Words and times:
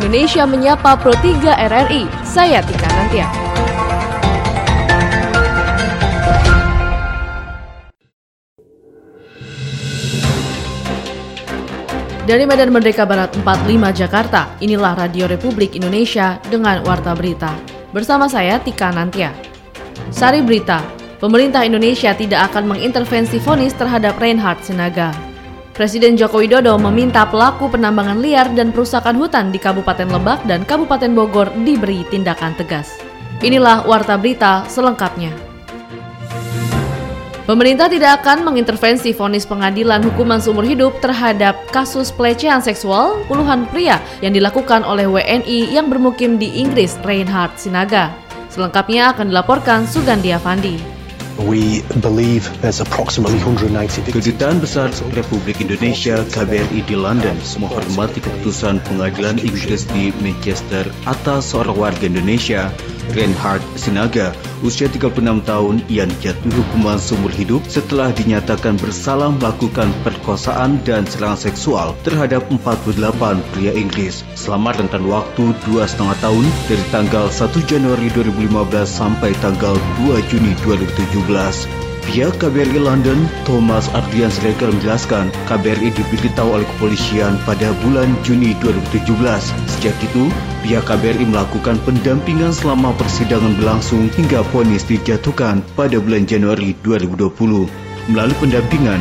Indonesia 0.00 0.48
Menyapa 0.48 0.96
Pro 0.96 1.12
3 1.12 1.60
RRI. 1.60 2.08
Saya 2.24 2.64
Tika 2.64 2.88
Nantia. 2.88 3.28
Dari 12.24 12.48
Medan 12.48 12.72
Merdeka 12.72 13.04
Barat 13.04 13.28
45 13.44 13.92
Jakarta, 13.92 14.48
inilah 14.64 14.96
Radio 14.96 15.28
Republik 15.28 15.76
Indonesia 15.76 16.40
dengan 16.48 16.80
Warta 16.80 17.12
Berita. 17.12 17.52
Bersama 17.92 18.24
saya 18.24 18.56
Tika 18.56 18.88
Nantia. 18.96 19.36
Sari 20.08 20.40
Berita, 20.40 20.80
pemerintah 21.20 21.60
Indonesia 21.60 22.16
tidak 22.16 22.48
akan 22.48 22.72
mengintervensi 22.72 23.36
vonis 23.44 23.76
terhadap 23.76 24.16
Reinhard 24.16 24.64
Sinaga. 24.64 25.29
Presiden 25.80 26.12
Joko 26.12 26.44
Widodo 26.44 26.76
meminta 26.76 27.24
pelaku 27.24 27.72
penambangan 27.72 28.20
liar 28.20 28.52
dan 28.52 28.68
perusakan 28.68 29.16
hutan 29.16 29.48
di 29.48 29.56
Kabupaten 29.56 30.12
Lebak 30.12 30.44
dan 30.44 30.60
Kabupaten 30.68 31.08
Bogor 31.16 31.48
diberi 31.64 32.04
tindakan 32.12 32.52
tegas. 32.52 33.00
Inilah 33.40 33.88
Warta 33.88 34.20
Berita 34.20 34.68
selengkapnya. 34.68 35.32
Pemerintah 37.48 37.88
tidak 37.88 38.20
akan 38.20 38.44
mengintervensi 38.44 39.16
vonis 39.16 39.48
pengadilan 39.48 40.04
hukuman 40.04 40.36
seumur 40.36 40.68
hidup 40.68 41.00
terhadap 41.00 41.56
kasus 41.72 42.12
pelecehan 42.12 42.60
seksual 42.60 43.24
puluhan 43.24 43.64
pria 43.72 44.04
yang 44.20 44.36
dilakukan 44.36 44.84
oleh 44.84 45.08
WNI 45.08 45.72
yang 45.72 45.88
bermukim 45.88 46.36
di 46.36 46.60
Inggris, 46.60 47.00
Reinhard 47.08 47.56
Sinaga. 47.56 48.12
Selengkapnya 48.52 49.16
akan 49.16 49.32
dilaporkan 49.32 49.88
Sugandi 49.88 50.36
Avandi. 50.36 50.99
We 51.40 51.80
believe 52.04 52.44
there's 52.60 52.84
approximately 52.84 53.40
190 53.40 53.72
Kedutaan 54.12 54.60
Besar 54.60 54.92
Republik 55.16 55.64
Indonesia 55.64 56.20
KBRI 56.28 56.84
di 56.84 56.92
London 56.92 57.32
menghormati 57.56 58.20
keputusan 58.20 58.84
pengadilan 58.84 59.40
Inggris 59.40 59.88
di 59.88 60.12
Manchester 60.20 60.84
atas 61.08 61.56
seorang 61.56 61.76
warga 61.80 62.04
Indonesia 62.04 62.68
Reinhard 63.12 63.62
Sinaga, 63.74 64.30
usia 64.62 64.86
36 64.86 65.42
tahun 65.42 65.82
yang 65.90 66.08
dijatuhi 66.18 66.54
hukuman 66.54 66.96
seumur 66.96 67.32
hidup 67.34 67.66
setelah 67.66 68.14
dinyatakan 68.14 68.78
bersalah 68.78 69.34
melakukan 69.34 69.90
perkosaan 70.06 70.78
dan 70.86 71.04
serangan 71.04 71.50
seksual 71.50 71.98
terhadap 72.06 72.46
48 72.48 72.94
pria 73.52 73.72
Inggris 73.74 74.22
selama 74.38 74.72
rentan 74.76 75.04
waktu 75.10 75.52
dua 75.66 75.90
setengah 75.90 76.16
tahun 76.22 76.46
dari 76.70 76.84
tanggal 76.94 77.26
1 77.26 77.50
Januari 77.66 78.08
2015 78.14 78.86
sampai 78.86 79.34
tanggal 79.42 79.74
2 80.06 80.30
Juni 80.30 80.54
2017. 80.62 81.89
Pihak 82.08 82.40
KBRI 82.40 82.80
London, 82.80 83.28
Thomas 83.44 83.92
Adrian 83.92 84.32
Sreker 84.32 84.72
menjelaskan, 84.72 85.28
KBRI 85.44 85.92
diberitahu 85.92 86.56
oleh 86.56 86.66
kepolisian 86.76 87.36
pada 87.44 87.76
bulan 87.84 88.08
Juni 88.24 88.56
2017. 88.64 89.04
Sejak 89.68 89.96
itu, 90.00 90.32
pihak 90.64 90.88
KBRI 90.88 91.28
melakukan 91.28 91.76
pendampingan 91.84 92.56
selama 92.56 92.96
persidangan 92.96 93.52
berlangsung 93.60 94.08
hingga 94.16 94.40
vonis 94.48 94.88
dijatuhkan 94.88 95.60
pada 95.76 96.00
bulan 96.00 96.24
Januari 96.24 96.72
2020. 96.80 97.68
Melalui 98.08 98.36
pendampingan, 98.40 99.00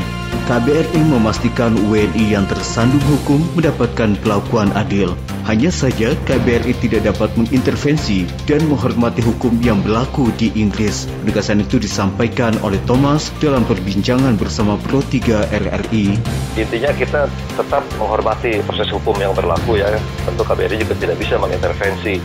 KBRI 0.52 1.02
memastikan 1.08 1.78
WNI 1.88 2.36
yang 2.36 2.46
tersandung 2.52 3.02
hukum 3.08 3.40
mendapatkan 3.56 4.18
perlakuan 4.20 4.70
adil. 4.76 5.16
Hanya 5.48 5.72
saja 5.72 6.12
KBRI 6.28 6.76
tidak 6.84 7.08
dapat 7.08 7.32
mengintervensi 7.40 8.28
dan 8.44 8.60
menghormati 8.68 9.24
hukum 9.24 9.56
yang 9.64 9.80
berlaku 9.80 10.34
di 10.36 10.52
Inggris. 10.58 11.08
Penegasan 11.24 11.64
itu 11.64 11.80
disampaikan 11.80 12.58
oleh 12.66 12.78
Thomas 12.84 13.32
dalam 13.40 13.64
perbincangan 13.64 14.36
bersama 14.36 14.76
Pro 14.84 15.00
3 15.00 15.48
RRI. 15.50 16.06
Intinya 16.60 16.92
kita 16.92 17.32
tetap 17.56 17.84
menghormati 17.96 18.60
proses 18.68 18.92
hukum 18.92 19.16
yang 19.22 19.32
berlaku 19.32 19.80
ya. 19.80 19.96
Tentu 20.28 20.44
KBRI 20.44 20.76
juga 20.84 20.96
tidak 21.00 21.18
bisa 21.22 21.40
mengintervensi 21.40 22.20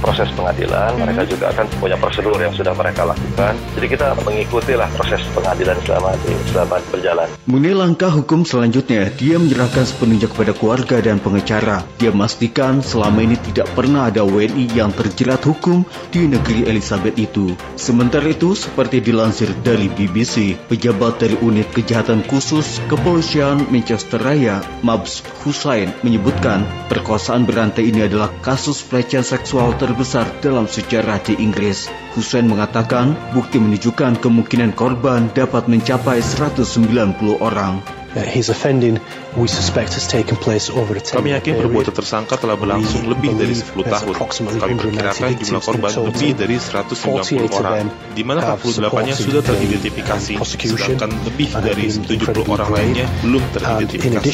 proses 0.00 0.30
pengadilan, 0.34 0.94
hmm. 0.94 1.02
mereka 1.02 1.22
juga 1.26 1.50
akan 1.52 1.66
punya 1.82 1.96
prosedur 1.98 2.38
yang 2.38 2.54
sudah 2.54 2.72
mereka 2.74 3.02
lakukan. 3.04 3.54
Jadi 3.74 3.86
kita 3.90 4.14
mengikuti 4.22 4.72
lah 4.78 4.88
proses 4.94 5.20
pengadilan 5.34 5.76
selama 5.84 6.10
di, 6.22 6.32
selama 6.54 6.76
berjalan. 6.90 7.28
Mengenai 7.44 7.76
langkah 7.76 8.10
hukum 8.12 8.46
selanjutnya, 8.46 9.10
dia 9.14 9.36
menyerahkan 9.36 9.84
sepenuhnya 9.84 10.30
kepada 10.30 10.52
keluarga 10.54 10.96
dan 11.02 11.18
pengacara. 11.18 11.82
Dia 11.98 12.14
memastikan 12.14 12.80
selama 12.80 13.24
ini 13.26 13.36
tidak 13.50 13.68
pernah 13.74 14.08
ada 14.08 14.22
WNI 14.22 14.72
yang 14.72 14.94
terjerat 14.94 15.42
hukum 15.44 15.82
di 16.14 16.30
negeri 16.30 16.70
Elizabeth 16.70 17.18
itu. 17.18 17.52
Sementara 17.74 18.30
itu, 18.30 18.54
seperti 18.54 19.02
dilansir 19.02 19.50
dari 19.66 19.90
BBC, 19.90 20.56
pejabat 20.70 21.20
dari 21.20 21.36
unit 21.42 21.68
kejahatan 21.74 22.22
khusus 22.26 22.78
kepolisian 22.86 23.66
Manchester 23.68 24.22
Raya, 24.22 24.62
Mabs 24.86 25.26
Hussein, 25.42 25.90
menyebutkan 26.06 26.62
perkosaan 26.88 27.44
berantai 27.44 27.90
ini 27.90 28.06
adalah 28.06 28.30
kasus 28.40 28.84
pelecehan 28.84 29.26
seksual 29.26 29.74
ter 29.76 29.87
terbesar 29.88 30.28
dalam 30.44 30.68
sejarah 30.68 31.16
di 31.24 31.40
Inggris. 31.40 31.88
Hussein 32.12 32.44
mengatakan 32.44 33.16
bukti 33.32 33.56
menunjukkan 33.56 34.20
kemungkinan 34.20 34.76
korban 34.76 35.32
dapat 35.32 35.64
mencapai 35.64 36.20
190 36.20 36.92
orang. 37.40 37.80
His 38.16 38.48
offending 38.48 38.96
we 39.36 39.46
suspect 39.46 39.92
has 39.92 40.08
taken 40.08 40.40
place 40.40 40.72
over 40.72 40.96
a 40.96 41.02
Kami 41.04 41.36
yakin 41.36 41.60
perbuatan 41.60 41.92
tersangka 41.92 42.40
telah 42.40 42.56
berlangsung 42.56 43.04
lebih 43.04 43.36
dari 43.36 43.52
10 43.52 43.76
tahun. 43.84 44.14
Kami 44.56 44.74
perkirakan 44.80 45.28
jumlah 45.36 45.62
korban 45.62 45.92
lebih 46.08 46.30
dari 46.32 46.56
190 46.56 47.52
orang, 47.52 47.92
di 48.16 48.24
mana 48.24 48.56
48-nya 48.56 49.12
sudah 49.12 49.44
teridentifikasi, 49.44 50.40
sedangkan 50.40 51.10
lebih 51.28 51.52
dari 51.60 51.84
70 51.92 52.48
orang 52.48 52.70
lainnya 52.72 53.04
belum 53.20 53.44
teridentifikasi. 53.52 54.24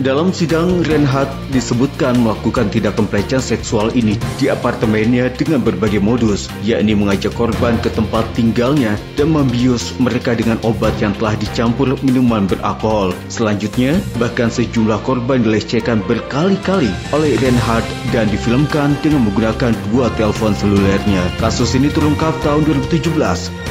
Dalam 0.00 0.32
sidang, 0.32 0.80
Reinhardt 0.80 1.28
disebutkan 1.52 2.16
melakukan 2.24 2.72
tindakan 2.72 3.04
pelecehan 3.04 3.44
seksual 3.44 3.92
ini 3.92 4.16
di 4.40 4.48
apartemennya 4.48 5.28
dengan 5.36 5.60
berbagai 5.60 6.00
modus, 6.00 6.48
yakni 6.64 6.96
mengajak 6.96 7.36
korban 7.36 7.76
ke 7.84 7.92
tempat 7.92 8.24
tinggalnya 8.32 8.96
dan 9.20 9.28
membius 9.50 9.90
mereka 9.98 10.38
dengan 10.38 10.62
obat 10.62 10.94
yang 11.02 11.10
telah 11.18 11.34
dicampur 11.34 11.98
minuman 12.06 12.46
beralkohol. 12.46 13.10
Selanjutnya, 13.26 13.98
bahkan 14.22 14.46
sejumlah 14.46 15.02
korban 15.02 15.42
dilecehkan 15.42 16.06
berkali-kali 16.06 16.86
oleh 17.10 17.34
Reinhardt 17.42 17.82
dan 18.14 18.30
difilmkan 18.30 18.94
dengan 19.02 19.26
menggunakan 19.26 19.74
dua 19.90 20.06
telepon 20.14 20.54
selulernya. 20.54 21.26
Kasus 21.42 21.74
ini 21.74 21.90
terungkap 21.90 22.30
tahun 22.46 22.62
2017. 22.86 23.10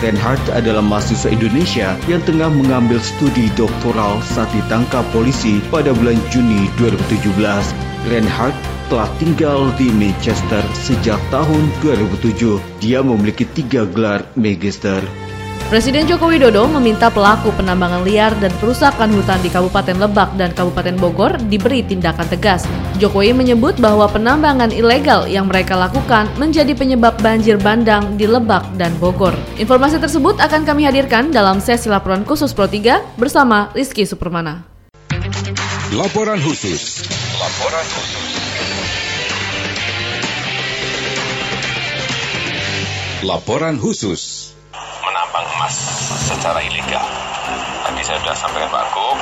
Reinhardt 0.04 0.44
adalah 0.52 0.84
mahasiswa 0.84 1.32
Indonesia 1.32 1.96
yang 2.12 2.20
tengah 2.28 2.52
mengambil 2.52 3.00
studi 3.00 3.48
doktoral 3.56 4.20
saat 4.36 4.52
ditangkap 4.52 5.08
polisi 5.16 5.64
pada 5.72 5.96
bulan 5.96 6.20
Juni 6.28 6.68
2017. 6.76 7.32
Reinhardt 8.12 8.58
telah 8.92 9.08
tinggal 9.16 9.72
di 9.80 9.88
Manchester 9.96 10.66
sejak 10.76 11.22
tahun 11.32 11.72
2007. 11.80 12.60
Dia 12.84 13.00
memiliki 13.00 13.48
tiga 13.48 13.88
gelar 13.88 14.28
magister. 14.36 15.00
Presiden 15.70 16.10
Joko 16.10 16.34
Widodo 16.34 16.66
meminta 16.66 17.14
pelaku 17.14 17.54
penambangan 17.54 18.02
liar 18.02 18.34
dan 18.42 18.50
perusakan 18.58 19.14
hutan 19.14 19.38
di 19.46 19.54
Kabupaten 19.54 20.02
Lebak 20.02 20.34
dan 20.34 20.50
Kabupaten 20.50 20.98
Bogor 20.98 21.38
diberi 21.46 21.86
tindakan 21.86 22.26
tegas. 22.26 22.66
Jokowi 22.98 23.38
menyebut 23.38 23.78
bahwa 23.78 24.10
penambangan 24.10 24.74
ilegal 24.74 25.30
yang 25.30 25.46
mereka 25.46 25.78
lakukan 25.78 26.26
menjadi 26.42 26.74
penyebab 26.74 27.22
banjir 27.22 27.62
bandang 27.62 28.18
di 28.18 28.26
Lebak 28.26 28.66
dan 28.82 28.98
Bogor. 28.98 29.38
Informasi 29.62 30.02
tersebut 30.02 30.42
akan 30.42 30.66
kami 30.66 30.90
hadirkan 30.90 31.30
dalam 31.30 31.62
sesi 31.62 31.86
laporan 31.86 32.26
khusus 32.26 32.50
Pro 32.50 32.66
3 32.66 33.22
bersama 33.22 33.70
Rizky 33.78 34.10
Supermana. 34.10 34.66
Laporan 35.94 36.42
khusus. 36.42 37.06
Laporan 37.38 37.86
khusus. 37.94 38.18
Laporan 43.22 43.76
khusus 43.78 44.39
menambang 45.30 45.62
emas 45.62 45.76
secara 46.26 46.58
ilegal. 46.66 47.06
Tadi 47.86 48.02
saya 48.02 48.18
sudah 48.18 48.38
sampaikan 48.38 48.70
Pak 48.74 48.86
Gub, 48.98 49.18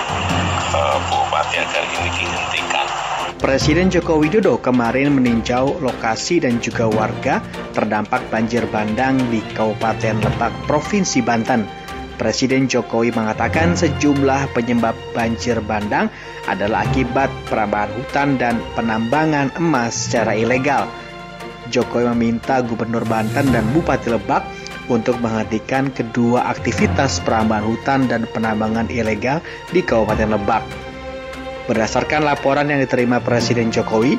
eh, 0.72 0.98
Bupati 1.12 1.56
agar 1.60 1.84
ini 1.84 2.10
dihentikan. 2.16 2.88
Presiden 3.38 3.92
Joko 3.92 4.16
Widodo 4.16 4.56
kemarin 4.64 5.20
meninjau 5.20 5.76
lokasi 5.84 6.40
dan 6.40 6.64
juga 6.64 6.88
warga 6.88 7.44
terdampak 7.76 8.24
banjir 8.32 8.64
bandang 8.72 9.20
di 9.28 9.44
Kabupaten 9.52 10.24
Lebak, 10.24 10.56
Provinsi 10.64 11.20
Banten. 11.20 11.68
Presiden 12.16 12.66
Jokowi 12.72 13.14
mengatakan 13.14 13.78
sejumlah 13.78 14.56
penyebab 14.56 14.96
banjir 15.12 15.60
bandang 15.62 16.10
adalah 16.50 16.88
akibat 16.88 17.30
perambahan 17.46 17.92
hutan 17.94 18.30
dan 18.42 18.56
penambangan 18.80 19.54
emas 19.60 19.94
secara 19.94 20.34
ilegal. 20.34 20.88
Jokowi 21.70 22.10
meminta 22.16 22.64
Gubernur 22.64 23.04
Banten 23.04 23.52
dan 23.52 23.68
Bupati 23.76 24.10
Lebak 24.10 24.67
untuk 24.88 25.20
menghentikan 25.20 25.92
kedua 25.92 26.48
aktivitas 26.52 27.20
perambahan 27.24 27.64
hutan 27.64 28.00
dan 28.08 28.24
penambangan 28.32 28.88
ilegal 28.92 29.44
di 29.72 29.84
Kabupaten 29.84 30.36
Lebak. 30.36 30.64
Berdasarkan 31.68 32.24
laporan 32.24 32.72
yang 32.72 32.80
diterima 32.80 33.20
Presiden 33.20 33.70
Jokowi, 33.72 34.16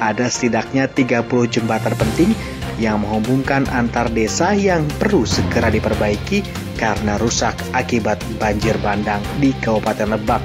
ada 0.00 0.28
setidaknya 0.28 0.88
30 0.88 1.28
jembatan 1.48 1.92
penting 1.96 2.32
yang 2.76 3.00
menghubungkan 3.00 3.64
antar 3.72 4.08
desa 4.12 4.52
yang 4.52 4.84
perlu 5.00 5.24
segera 5.24 5.72
diperbaiki 5.72 6.44
karena 6.76 7.16
rusak 7.16 7.56
akibat 7.72 8.20
banjir 8.36 8.76
bandang 8.84 9.20
di 9.40 9.52
Kabupaten 9.56 10.16
Lebak. 10.16 10.40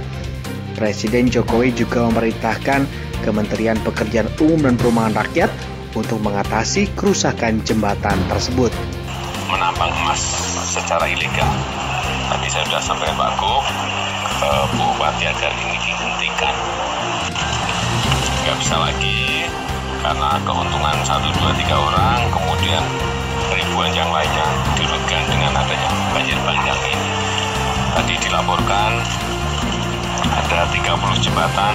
Presiden 0.79 1.27
Jokowi 1.27 1.75
juga 1.75 2.07
memerintahkan 2.07 2.87
Kementerian 3.21 3.77
Pekerjaan 3.83 4.31
Umum 4.41 4.65
dan 4.65 4.75
Perumahan 4.79 5.13
Rakyat 5.13 5.51
untuk 5.93 6.23
mengatasi 6.23 6.89
kerusakan 6.95 7.61
jembatan 7.67 8.17
tersebut. 8.31 8.71
Menambang 9.51 9.91
emas 9.91 10.23
secara 10.63 11.11
ilegal. 11.11 11.51
Tadi 12.31 12.47
saya 12.47 12.63
sudah 12.71 12.79
sampaikan 12.79 13.19
Pak 13.19 13.35
Gub, 13.35 13.65
ke 14.39 14.51
Bupati 14.79 15.27
agar 15.27 15.51
ini 15.59 15.75
dihentikan. 15.75 16.55
Nggak 18.41 18.57
bisa 18.63 18.75
lagi 18.79 19.45
karena 19.99 20.39
keuntungan 20.47 20.97
satu 21.03 21.29
dua 21.35 21.51
tiga 21.59 21.75
orang, 21.77 22.31
kemudian 22.31 22.81
ribuan 23.51 23.91
yang 23.91 24.09
lainnya 24.09 24.47
dirugikan 24.79 25.21
dengan 25.27 25.51
adanya 25.59 25.89
banjir 26.15 26.39
bandang 26.47 26.81
ini. 26.87 27.11
Tadi 27.91 28.13
dilaporkan 28.23 28.91
ada 30.31 30.63
30 30.71 31.27
jembatan 31.27 31.73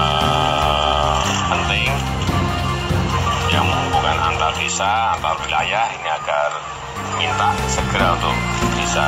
uh, 0.00 1.20
penting 1.52 1.92
yang 3.52 3.68
menghubungkan 3.68 4.18
antar 4.18 4.56
desa, 4.56 5.14
antar 5.20 5.36
wilayah 5.44 5.84
ini 5.94 6.08
agar 6.08 6.79
minta 7.18 7.52
segera 7.68 8.16
untuk 8.16 8.36
bisa 8.78 9.06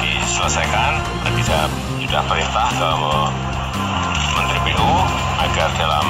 diselesaikan. 0.00 0.92
Tadi 1.24 1.42
saya 1.44 1.64
sudah 2.00 2.22
perintah 2.26 2.68
ke 2.70 2.90
Menteri 4.36 4.60
PU 4.68 4.92
agar 5.42 5.68
dalam 5.76 6.06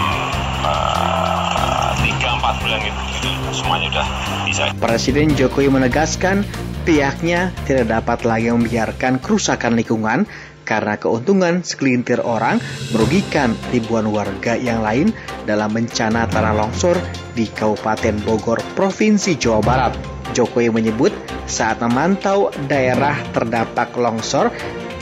uh, 0.63 1.91
tiga 2.03 2.29
empat 2.37 2.55
bulan 2.63 2.81
itu, 2.85 3.31
semuanya 3.55 3.87
sudah 3.91 4.07
bisa. 4.47 4.63
Presiden 4.79 5.35
Jokowi 5.35 5.69
menegaskan 5.71 6.47
pihaknya 6.87 7.51
tidak 7.67 7.91
dapat 7.91 8.23
lagi 8.23 8.49
membiarkan 8.55 9.19
kerusakan 9.19 9.75
lingkungan 9.75 10.25
karena 10.67 10.99
keuntungan 10.99 11.63
segelintir 11.63 12.19
orang 12.27 12.59
merugikan 12.91 13.55
ribuan 13.71 14.11
warga 14.11 14.59
yang 14.59 14.83
lain 14.83 15.15
dalam 15.47 15.71
bencana 15.71 16.27
tanah 16.27 16.59
longsor 16.59 16.99
di 17.39 17.47
Kabupaten 17.47 18.19
Bogor, 18.27 18.59
Provinsi 18.75 19.39
Jawa 19.39 19.63
Barat. 19.63 20.16
Jokowi 20.37 20.69
menyebut 20.69 21.17
saat 21.49 21.81
memantau 21.81 22.53
daerah 22.69 23.17
terdampak 23.33 23.97
longsor 23.97 24.53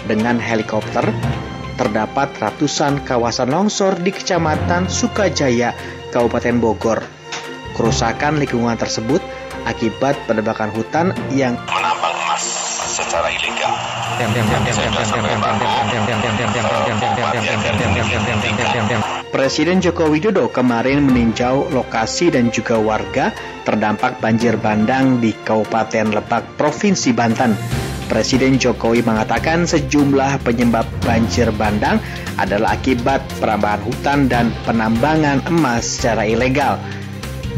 dengan 0.07 0.39
helikopter, 0.39 1.03
terdapat 1.75 2.31
ratusan 2.39 3.03
kawasan 3.03 3.51
longsor 3.51 3.99
di 3.99 4.15
Kecamatan 4.15 4.87
Sukajaya, 4.87 5.75
Kabupaten 6.15 6.63
Bogor. 6.63 7.03
Kerusakan 7.75 8.39
lingkungan 8.39 8.79
tersebut 8.79 9.19
akibat 9.67 10.15
penebakan 10.31 10.71
hutan 10.71 11.11
yang 11.35 11.59
menambang 11.67 12.15
emas 12.15 12.47
secara 12.95 13.27
ilegal. 13.35 13.75
Presiden 19.35 19.83
Joko 19.83 20.15
Widodo 20.15 20.47
kemarin 20.47 21.11
meninjau 21.11 21.67
lokasi 21.75 22.31
dan 22.31 22.55
juga 22.55 22.79
warga 22.79 23.35
terdampak 23.67 24.23
banjir 24.23 24.55
bandang 24.55 25.19
di 25.19 25.35
Kabupaten 25.35 26.15
Lebak, 26.15 26.55
Provinsi 26.55 27.11
Banten. 27.11 27.59
Presiden 28.07 28.63
Jokowi 28.63 29.03
mengatakan 29.03 29.67
sejumlah 29.67 30.39
penyebab 30.47 30.87
banjir 31.03 31.51
bandang 31.51 31.99
adalah 32.39 32.79
akibat 32.79 33.27
perambahan 33.43 33.83
hutan 33.83 34.31
dan 34.31 34.55
penambangan 34.63 35.43
emas 35.51 35.83
secara 35.83 36.31
ilegal. 36.31 36.79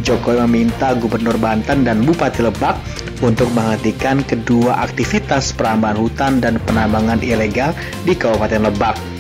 Jokowi 0.01 0.49
meminta 0.49 0.97
Gubernur 0.97 1.37
Banten 1.37 1.85
dan 1.85 2.09
Bupati 2.09 2.41
Lebak 2.41 2.81
untuk 3.21 3.53
menghentikan 3.53 4.25
kedua 4.25 4.81
aktivitas 4.81 5.53
perambahan 5.53 6.01
hutan 6.01 6.41
dan 6.41 6.57
penambangan 6.65 7.21
ilegal 7.21 7.77
di 8.09 8.17
Kabupaten 8.17 8.65
Lebak. 8.65 9.16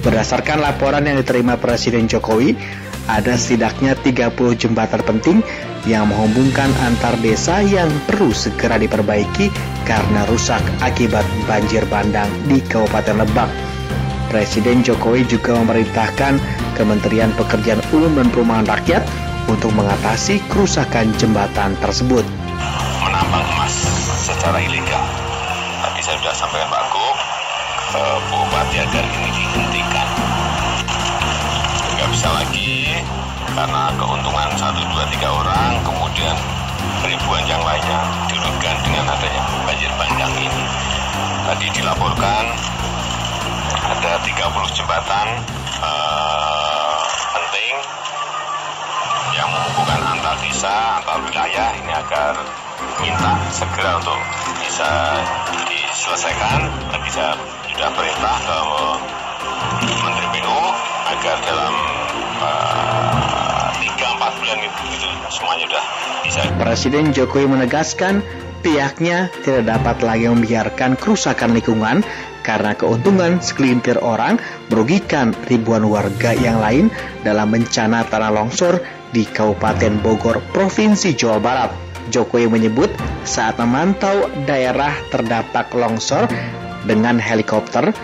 Berdasarkan 0.00 0.64
laporan 0.64 1.04
yang 1.04 1.20
diterima 1.20 1.60
Presiden 1.60 2.08
Jokowi, 2.08 2.56
ada 3.04 3.36
setidaknya 3.36 3.92
30 4.00 4.32
jembatan 4.56 5.04
penting 5.04 5.44
yang 5.84 6.08
menghubungkan 6.08 6.72
antar 6.84 7.12
desa 7.20 7.60
yang 7.60 7.88
perlu 8.08 8.32
segera 8.32 8.80
diperbaiki 8.80 9.52
karena 9.84 10.24
rusak 10.28 10.60
akibat 10.80 11.24
banjir 11.44 11.84
bandang 11.92 12.28
di 12.48 12.64
Kabupaten 12.64 13.20
Lebak. 13.20 13.50
Presiden 14.32 14.80
Jokowi 14.80 15.28
juga 15.28 15.58
memerintahkan 15.60 16.40
Kementerian 16.80 17.34
Pekerjaan 17.36 17.82
Umum 17.92 18.16
dan 18.16 18.32
Perumahan 18.32 18.64
Rakyat 18.64 19.04
untuk 19.52 19.74
mengatasi 19.76 20.40
kerusakan 20.48 21.12
jembatan 21.20 21.76
tersebut. 21.84 22.24
Menambang 23.04 23.44
emas 23.52 23.74
secara 24.24 24.64
ilegal. 24.64 25.04
Tadi 25.84 26.00
saya 26.00 26.16
sudah 26.22 26.34
sampaikan 26.38 26.70
Pak 26.70 26.84
Gub, 26.94 27.16
ke 27.90 28.04
Bupati 28.30 28.76
agar 28.78 29.02
ini 29.02 29.28
dihentikan. 29.34 29.89
Bisa 32.10 32.26
lagi 32.26 32.90
karena 33.54 33.94
keuntungan 33.94 34.50
satu 34.58 34.82
dua 34.82 35.06
tiga 35.14 35.30
orang, 35.30 35.78
kemudian 35.86 36.34
ribuan 37.06 37.46
yang 37.46 37.62
lainnya 37.62 38.02
dirugikan 38.26 38.76
dengan 38.82 39.14
adanya 39.14 39.42
banjir 39.62 39.90
bandang 39.94 40.34
ini. 40.34 40.64
Tadi 41.46 41.66
dilaporkan 41.70 42.44
ada 43.94 44.12
30 44.26 44.78
jembatan 44.78 45.26
uh, 45.82 46.98
penting 47.30 47.74
yang 49.38 49.48
menghubungkan 49.54 50.02
antar 50.02 50.34
desa, 50.42 50.98
antar 50.98 51.18
wilayah 51.22 51.70
ini 51.78 51.92
agar 51.94 52.34
minta 52.98 53.38
segera 53.54 54.02
untuk 54.02 54.18
bisa 54.58 55.14
diselesaikan. 55.70 56.66
Saya 57.10 57.34
sudah 57.66 57.90
perintah 57.90 58.36
ke 58.38 58.58
Menteri 60.06 60.26
PU 60.30 60.58
agar 61.10 61.36
dalam 61.42 61.99
bulan 64.50 64.66
itu, 64.66 65.08
semuanya 65.30 65.64
sudah 65.70 65.84
bisa. 66.26 66.40
Presiden 66.58 67.04
Jokowi 67.14 67.46
menegaskan 67.46 68.14
pihaknya 68.66 69.30
tidak 69.46 69.78
dapat 69.78 69.96
lagi 70.02 70.26
membiarkan 70.26 70.98
kerusakan 70.98 71.54
lingkungan 71.54 72.02
karena 72.42 72.74
keuntungan 72.74 73.38
segelintir 73.38 74.00
orang 74.02 74.42
merugikan 74.72 75.30
ribuan 75.46 75.86
warga 75.86 76.34
yang 76.34 76.58
lain 76.58 76.90
dalam 77.22 77.52
bencana 77.52 78.02
tanah 78.08 78.32
longsor 78.32 78.82
di 79.14 79.22
Kabupaten 79.22 80.02
Bogor, 80.02 80.42
Provinsi 80.50 81.14
Jawa 81.14 81.38
Barat. 81.38 81.70
Jokowi 82.10 82.50
menyebut 82.50 82.90
saat 83.22 83.54
memantau 83.62 84.26
daerah 84.42 84.90
terdampak 85.14 85.70
longsor 85.70 86.26
dengan 86.82 87.22
helikopter, 87.22 87.94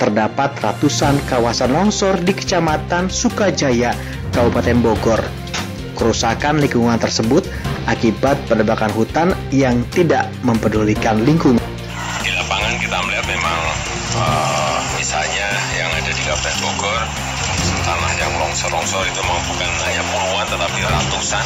terdapat 0.00 0.56
ratusan 0.56 1.20
kawasan 1.28 1.76
longsor 1.76 2.16
di 2.24 2.32
Kecamatan 2.32 3.12
Sukajaya, 3.12 3.92
Kabupaten 4.32 4.80
Bogor. 4.80 5.41
Kerusakan 6.02 6.58
lingkungan 6.58 6.98
tersebut 6.98 7.46
akibat 7.86 8.34
penebakan 8.50 8.90
hutan 8.90 9.38
yang 9.54 9.86
tidak 9.94 10.26
mempedulikan 10.42 11.22
lingkungan. 11.22 11.62
Di 12.26 12.30
lapangan 12.34 12.74
kita 12.82 12.98
melihat 13.06 13.26
memang 13.30 13.60
uh, 14.18 14.82
misalnya 14.98 15.46
yang 15.78 15.94
ada 15.94 16.10
di 16.10 16.22
Kabupaten 16.26 16.58
Bogor, 16.58 17.02
tanah 17.86 18.12
yang 18.18 18.34
longsor-longsor 18.34 19.06
itu 19.06 19.20
memang 19.22 19.46
bukan 19.46 19.70
hanya 19.86 20.02
puluhan 20.10 20.46
tetapi 20.50 20.80
ratusan. 20.90 21.44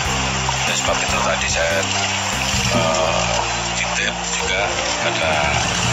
Dan 0.64 0.74
sebab 0.80 0.96
itu 1.04 1.18
tadi 1.20 1.48
saya 1.52 1.76
uh, 2.80 3.36
titip 3.76 4.14
juga 4.40 4.60
pada 5.04 5.32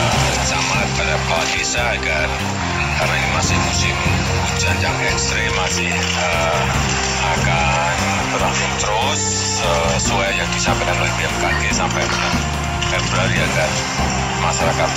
uh, 0.08 0.36
camat, 0.48 0.88
pada 0.96 1.14
kepala 1.20 1.46
desa 1.52 1.82
agar 2.00 2.28
karena 2.96 3.16
ini 3.20 3.30
masih 3.36 3.58
musim 3.60 3.96
hujan 4.56 4.78
yang 4.80 4.96
ekstrim 5.12 5.52
masih 5.60 5.92
uh, 6.16 6.64
akan 7.24 7.96
berlangsung 8.36 8.74
terus 8.82 9.22
sesuai 9.64 10.30
yang 10.36 10.50
disampaikan 10.52 10.96
oleh 11.00 11.12
BMKG 11.20 11.62
sampai 11.72 12.04
bulan 12.04 12.36
Februari 12.92 13.38
agar 13.40 13.70
masyarakat 14.44 14.92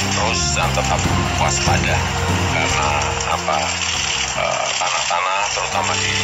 terus 0.00 0.40
dan 0.56 0.70
tetap 0.72 1.00
waspada 1.38 1.96
karena 2.56 2.88
apa 3.30 3.58
tanah-tanah 4.80 5.40
terutama 5.52 5.92
di 6.00 6.16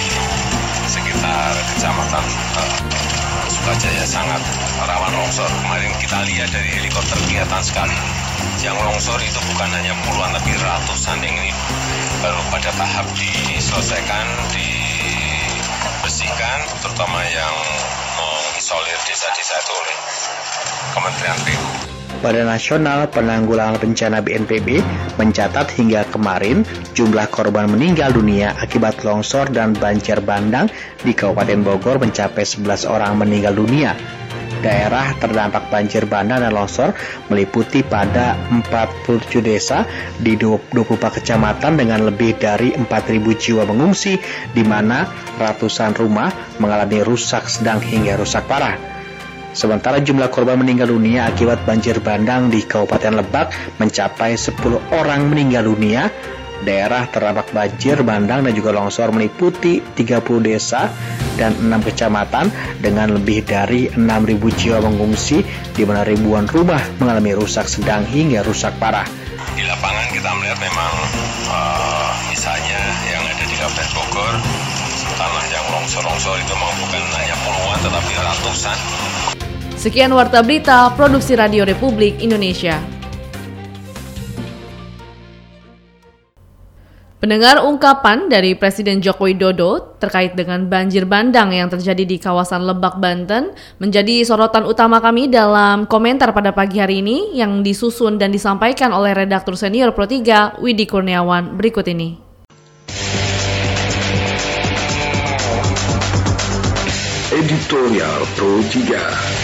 sekitar 0.89 1.53
kecamatan 1.75 2.25
uh, 2.57 2.77
Sukajaya 3.47 4.03
sangat 4.03 4.43
rawan 4.79 5.13
longsor. 5.15 5.47
Kemarin 5.47 5.91
kita 6.03 6.19
lihat 6.27 6.51
dari 6.51 6.71
helikopter 6.83 7.19
kelihatan 7.27 7.63
sekali. 7.63 7.95
Yang 8.59 8.79
longsor 8.83 9.19
itu 9.23 9.39
bukan 9.55 9.71
hanya 9.71 9.95
puluhan 10.03 10.35
tapi 10.35 10.51
ratusan 10.59 11.19
yang 11.23 11.35
ini 11.35 11.55
baru 12.23 12.43
pada 12.51 12.71
tahap 12.75 13.07
diselesaikan, 13.15 14.27
dibersihkan, 16.27 16.59
terutama 16.83 17.23
yang 17.31 17.55
mengisolir 18.19 18.99
desa-desa 19.07 19.55
itu 19.63 19.73
oleh 19.79 19.97
Kementerian 20.91 21.39
PU. 21.47 21.67
Badan 22.19 22.49
Nasional 22.51 23.07
Penanggulangan 23.13 23.79
Bencana 23.79 24.19
BNPB 24.25 24.83
mencatat 25.21 25.71
hingga 25.79 26.03
kemarin 26.11 26.67
jumlah 26.99 27.31
korban 27.31 27.71
meninggal 27.71 28.11
dunia 28.11 28.59
akibat 28.59 29.07
longsor 29.07 29.53
dan 29.55 29.77
banjir 29.79 30.19
bandang 30.19 30.67
di 31.07 31.15
Kabupaten 31.15 31.63
Bogor 31.63 32.03
mencapai 32.03 32.43
11 32.43 32.91
orang 32.91 33.21
meninggal 33.23 33.55
dunia. 33.55 33.95
Daerah 34.61 35.13
terdampak 35.19 35.69
banjir 35.73 36.05
bandang 36.09 36.45
dan 36.45 36.53
longsor 36.53 36.93
meliputi 37.29 37.83
pada 37.85 38.39
47 38.51 39.41
desa 39.43 39.85
di 40.21 40.39
24 40.39 40.97
kecamatan 41.21 41.79
dengan 41.81 42.07
lebih 42.07 42.37
dari 42.37 42.73
4.000 42.77 42.87
jiwa 43.37 43.63
mengungsi 43.69 44.17
di 44.53 44.63
mana 44.65 45.09
ratusan 45.37 45.97
rumah 45.97 46.33
mengalami 46.61 47.03
rusak 47.05 47.49
sedang 47.49 47.81
hingga 47.83 48.17
rusak 48.17 48.45
parah. 48.47 48.97
Sementara 49.57 50.05
jumlah 50.05 50.29
korban 50.29 50.61
meninggal 50.61 50.93
dunia 50.93 51.33
akibat 51.33 51.65
banjir 51.65 51.97
bandang 52.05 52.53
di 52.53 52.61
Kabupaten 52.61 53.25
Lebak 53.25 53.81
mencapai 53.81 54.37
10 54.37 54.53
orang 54.93 55.33
meninggal 55.33 55.65
dunia 55.65 56.13
daerah 56.65 57.05
terdampak 57.11 57.53
banjir 57.53 58.01
bandang 58.01 58.47
dan 58.47 58.53
juga 58.57 58.73
longsor 58.73 59.13
meliputi 59.13 59.83
30 59.83 60.23
desa 60.41 60.89
dan 61.37 61.53
6 61.53 61.69
kecamatan 61.93 62.49
dengan 62.81 63.13
lebih 63.13 63.45
dari 63.45 63.93
6.000 63.93 64.61
jiwa 64.61 64.79
mengungsi 64.81 65.45
di 65.77 65.83
mana 65.85 66.07
ribuan 66.07 66.49
rumah 66.49 66.81
mengalami 67.03 67.37
rusak 67.37 67.69
sedang 67.69 68.07
hingga 68.09 68.41
rusak 68.47 68.73
parah. 68.81 69.05
Di 69.53 69.65
lapangan 69.65 70.07
kita 70.13 70.31
melihat 70.41 70.59
memang 70.61 70.93
uh, 71.53 72.11
misalnya 72.33 72.81
yang 73.09 73.25
ada 73.25 73.45
di 73.45 73.57
Kabupaten 73.57 73.89
Bogor 73.93 74.35
tanah 75.17 75.45
yang 75.49 75.67
longsor-longsor 75.73 76.37
itu 76.37 76.53
bukan 76.53 77.03
hanya 77.17 77.37
puluhan 77.41 77.79
tetapi 77.81 78.13
ratusan. 78.21 78.77
Sekian 79.77 80.13
Warta 80.13 80.41
Berita 80.45 80.89
Produksi 80.93 81.37
Radio 81.37 81.65
Republik 81.65 82.21
Indonesia. 82.21 82.96
Pendengar 87.27 87.59
ungkapan 87.59 88.31
dari 88.31 88.55
Presiden 88.55 89.03
Joko 89.03 89.27
Widodo 89.27 89.99
terkait 89.99 90.39
dengan 90.39 90.63
banjir 90.63 91.11
bandang 91.11 91.51
yang 91.51 91.67
terjadi 91.67 92.07
di 92.07 92.23
kawasan 92.23 92.63
Lebak, 92.63 93.03
Banten 93.03 93.51
menjadi 93.83 94.23
sorotan 94.23 94.63
utama 94.63 95.03
kami 95.03 95.27
dalam 95.27 95.91
komentar 95.91 96.31
pada 96.31 96.55
pagi 96.55 96.79
hari 96.79 97.03
ini 97.03 97.35
yang 97.35 97.67
disusun 97.67 98.15
dan 98.23 98.31
disampaikan 98.31 98.95
oleh 98.95 99.11
redaktur 99.11 99.59
senior 99.59 99.91
Pro 99.91 100.07
3 100.07 100.63
Widi 100.63 100.87
Kurniawan 100.87 101.59
berikut 101.59 101.91
ini. 101.91 102.15
Editorial 107.35 108.23
Pro 108.39 108.63
3 108.71 109.36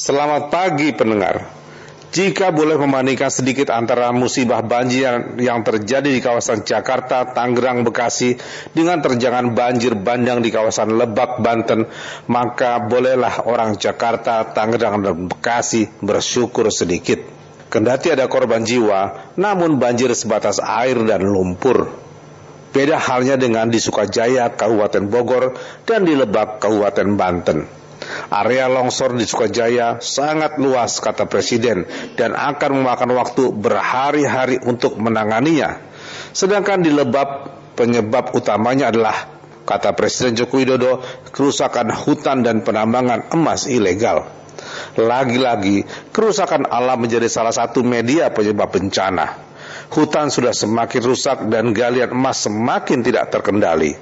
Selamat 0.00 0.48
pagi 0.48 0.96
pendengar. 0.96 1.44
Jika 2.08 2.56
boleh 2.56 2.80
membandingkan 2.80 3.28
sedikit 3.28 3.68
antara 3.68 4.08
musibah 4.16 4.64
banjir 4.64 5.36
yang 5.36 5.60
terjadi 5.60 6.08
di 6.08 6.24
kawasan 6.24 6.64
Jakarta, 6.64 7.36
Tangerang, 7.36 7.84
Bekasi 7.84 8.32
dengan 8.72 9.04
terjangan 9.04 9.52
banjir 9.52 9.92
bandang 10.00 10.40
di 10.40 10.48
kawasan 10.48 10.96
Lebak, 10.96 11.44
Banten, 11.44 11.84
maka 12.32 12.80
bolehlah 12.80 13.44
orang 13.44 13.76
Jakarta, 13.76 14.48
Tangerang, 14.56 15.04
dan 15.04 15.28
Bekasi 15.28 15.84
bersyukur 16.00 16.72
sedikit. 16.72 17.20
Kendati 17.68 18.08
ada 18.08 18.24
korban 18.24 18.64
jiwa, 18.64 19.36
namun 19.36 19.76
banjir 19.76 20.08
sebatas 20.16 20.64
air 20.64 20.96
dan 21.04 21.28
lumpur. 21.28 21.92
Beda 22.72 22.96
halnya 22.96 23.36
dengan 23.36 23.68
di 23.68 23.76
Sukajaya, 23.76 24.48
Kabupaten 24.56 25.12
Bogor, 25.12 25.60
dan 25.84 26.08
di 26.08 26.16
Lebak, 26.16 26.56
Kabupaten 26.56 27.08
Banten. 27.20 27.79
Area 28.30 28.70
longsor 28.70 29.18
di 29.18 29.26
Sukajaya 29.26 29.98
sangat 29.98 30.54
luas 30.62 31.02
kata 31.02 31.26
Presiden 31.26 31.82
dan 32.14 32.38
akan 32.38 32.78
memakan 32.78 33.10
waktu 33.18 33.50
berhari-hari 33.50 34.62
untuk 34.62 34.94
menanganinya. 35.02 35.82
Sedangkan 36.30 36.78
di 36.78 36.94
Lebab 36.94 37.50
penyebab 37.74 38.30
utamanya 38.38 38.94
adalah 38.94 39.26
kata 39.66 39.98
Presiden 39.98 40.38
Joko 40.38 40.62
Widodo 40.62 41.02
kerusakan 41.34 41.90
hutan 41.90 42.46
dan 42.46 42.62
penambangan 42.62 43.34
emas 43.34 43.66
ilegal. 43.66 44.30
Lagi-lagi, 44.94 45.82
kerusakan 46.14 46.70
alam 46.70 47.02
menjadi 47.02 47.26
salah 47.26 47.50
satu 47.50 47.82
media 47.82 48.30
penyebab 48.30 48.70
bencana. 48.70 49.42
Hutan 49.90 50.30
sudah 50.30 50.54
semakin 50.54 51.02
rusak 51.02 51.38
dan 51.50 51.74
galian 51.74 52.14
emas 52.14 52.46
semakin 52.46 53.02
tidak 53.02 53.26
terkendali. 53.34 53.98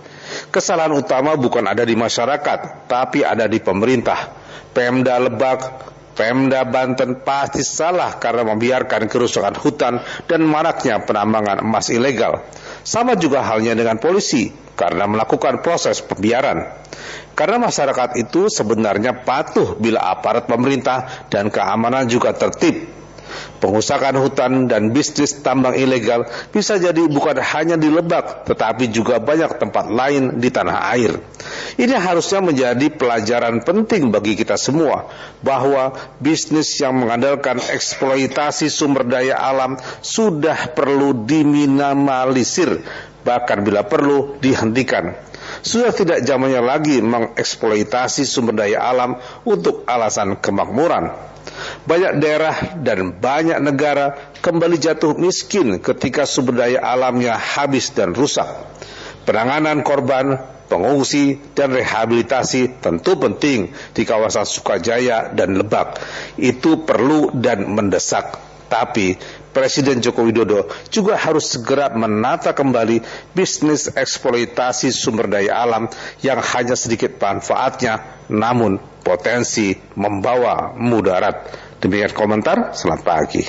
Kesalahan 0.48 0.96
utama 0.96 1.36
bukan 1.36 1.68
ada 1.68 1.84
di 1.84 1.92
masyarakat, 1.92 2.88
tapi 2.88 3.20
ada 3.20 3.44
di 3.44 3.60
pemerintah. 3.60 4.32
Pemda 4.72 5.20
Lebak, 5.20 5.60
Pemda 6.16 6.64
Banten 6.66 7.20
pasti 7.20 7.60
salah 7.60 8.16
karena 8.16 8.42
membiarkan 8.48 9.06
kerusakan 9.06 9.54
hutan 9.60 10.00
dan 10.26 10.40
maraknya 10.48 11.04
penambangan 11.04 11.62
emas 11.62 11.92
ilegal. 11.92 12.48
Sama 12.80 13.14
juga 13.14 13.44
halnya 13.44 13.76
dengan 13.76 14.00
polisi 14.00 14.48
karena 14.74 15.06
melakukan 15.06 15.60
proses 15.60 16.00
pembiaran. 16.02 16.64
Karena 17.38 17.62
masyarakat 17.62 18.18
itu 18.18 18.50
sebenarnya 18.50 19.22
patuh 19.22 19.78
bila 19.78 20.10
aparat 20.10 20.50
pemerintah 20.50 21.28
dan 21.30 21.54
keamanan 21.54 22.10
juga 22.10 22.34
tertib 22.34 22.97
Pengusahaan 23.58 24.14
hutan 24.14 24.70
dan 24.70 24.94
bisnis 24.94 25.42
tambang 25.42 25.74
ilegal 25.74 26.30
bisa 26.54 26.78
jadi 26.78 27.10
bukan 27.10 27.42
hanya 27.42 27.74
di 27.74 27.90
Lebak, 27.90 28.46
tetapi 28.46 28.86
juga 28.94 29.18
banyak 29.18 29.58
tempat 29.58 29.90
lain 29.90 30.38
di 30.38 30.48
tanah 30.48 30.78
air. 30.94 31.18
Ini 31.74 31.94
harusnya 31.98 32.38
menjadi 32.38 32.86
pelajaran 32.94 33.62
penting 33.66 34.14
bagi 34.14 34.38
kita 34.38 34.54
semua 34.54 35.10
bahwa 35.42 35.94
bisnis 36.22 36.70
yang 36.78 36.94
mengandalkan 36.98 37.58
eksploitasi 37.58 38.70
sumber 38.70 39.06
daya 39.06 39.38
alam 39.38 39.74
sudah 40.02 40.70
perlu 40.74 41.26
diminimalisir, 41.26 42.82
bahkan 43.26 43.62
bila 43.66 43.82
perlu 43.86 44.38
dihentikan. 44.38 45.28
Sudah 45.64 45.90
tidak 45.90 46.22
zamannya 46.22 46.62
lagi 46.62 47.02
mengeksploitasi 47.02 48.22
sumber 48.28 48.54
daya 48.54 48.84
alam 48.84 49.18
untuk 49.42 49.82
alasan 49.88 50.38
kemakmuran. 50.38 51.10
Banyak 51.88 52.20
daerah 52.20 52.76
dan 52.84 53.16
banyak 53.16 53.64
negara 53.64 54.36
kembali 54.44 54.76
jatuh 54.76 55.16
miskin 55.16 55.80
ketika 55.80 56.28
sumber 56.28 56.60
daya 56.60 56.84
alamnya 56.84 57.32
habis 57.32 57.88
dan 57.96 58.12
rusak. 58.12 58.44
Penanganan 59.24 59.80
korban, 59.80 60.36
pengungsi, 60.68 61.40
dan 61.56 61.72
rehabilitasi 61.72 62.84
tentu 62.84 63.16
penting 63.16 63.72
di 63.96 64.04
kawasan 64.04 64.44
Sukajaya 64.44 65.32
dan 65.32 65.56
Lebak. 65.56 65.96
Itu 66.36 66.84
perlu 66.84 67.32
dan 67.32 67.64
mendesak. 67.72 68.36
Tapi 68.68 69.16
Presiden 69.48 70.04
Joko 70.04 70.28
Widodo 70.28 70.68
juga 70.92 71.16
harus 71.16 71.56
segera 71.56 71.88
menata 71.88 72.52
kembali 72.52 73.00
bisnis 73.32 73.88
eksploitasi 73.88 74.92
sumber 74.92 75.24
daya 75.24 75.64
alam 75.64 75.88
yang 76.20 76.36
hanya 76.52 76.76
sedikit 76.76 77.16
manfaatnya 77.16 78.20
namun 78.28 78.76
potensi 79.00 79.72
membawa 79.96 80.76
mudarat. 80.76 81.67
Demikian 81.78 82.10
komentar, 82.10 82.74
selamat 82.74 83.00
pagi. 83.06 83.42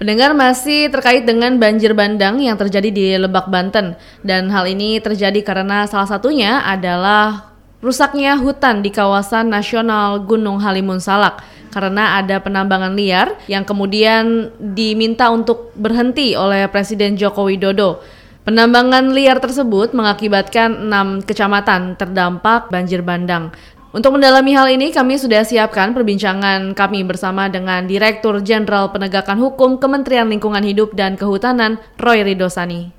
Pendengar 0.00 0.32
masih 0.32 0.88
terkait 0.88 1.28
dengan 1.28 1.54
banjir 1.60 1.92
bandang 1.92 2.40
yang 2.40 2.56
terjadi 2.56 2.88
di 2.88 3.12
Lebak, 3.20 3.52
Banten. 3.52 3.94
Dan 4.24 4.48
hal 4.48 4.64
ini 4.64 4.98
terjadi 5.04 5.36
karena 5.44 5.84
salah 5.84 6.08
satunya 6.08 6.64
adalah 6.64 7.52
rusaknya 7.84 8.40
hutan 8.40 8.80
di 8.80 8.88
kawasan 8.88 9.52
nasional 9.52 10.24
Gunung 10.24 10.64
Halimun 10.64 10.96
Salak 10.96 11.44
karena 11.68 12.22
ada 12.22 12.40
penambangan 12.40 12.96
liar 12.96 13.36
yang 13.50 13.66
kemudian 13.66 14.48
diminta 14.56 15.28
untuk 15.28 15.76
berhenti 15.76 16.32
oleh 16.32 16.64
Presiden 16.72 17.20
Joko 17.20 17.50
Widodo. 17.50 18.00
Penambangan 18.44 19.16
liar 19.16 19.40
tersebut 19.40 19.96
mengakibatkan 19.96 20.88
enam 20.88 21.24
kecamatan 21.24 21.96
terdampak 21.96 22.68
banjir 22.68 23.00
bandang. 23.00 23.56
Untuk 23.94 24.18
mendalami 24.18 24.58
hal 24.58 24.74
ini, 24.74 24.90
kami 24.90 25.14
sudah 25.22 25.46
siapkan 25.46 25.94
perbincangan 25.94 26.74
kami 26.74 27.06
bersama 27.06 27.46
dengan 27.46 27.86
Direktur 27.86 28.42
Jenderal 28.42 28.90
Penegakan 28.90 29.38
Hukum 29.38 29.78
Kementerian 29.78 30.26
Lingkungan 30.26 30.66
Hidup 30.66 30.98
dan 30.98 31.14
Kehutanan, 31.14 31.78
Roy 32.02 32.26
Ridosani. 32.26 32.90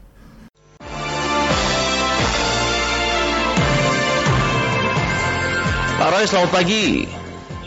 Pak 5.99 6.09
Roy, 6.15 6.23
selamat 6.31 6.51
pagi. 6.55 7.03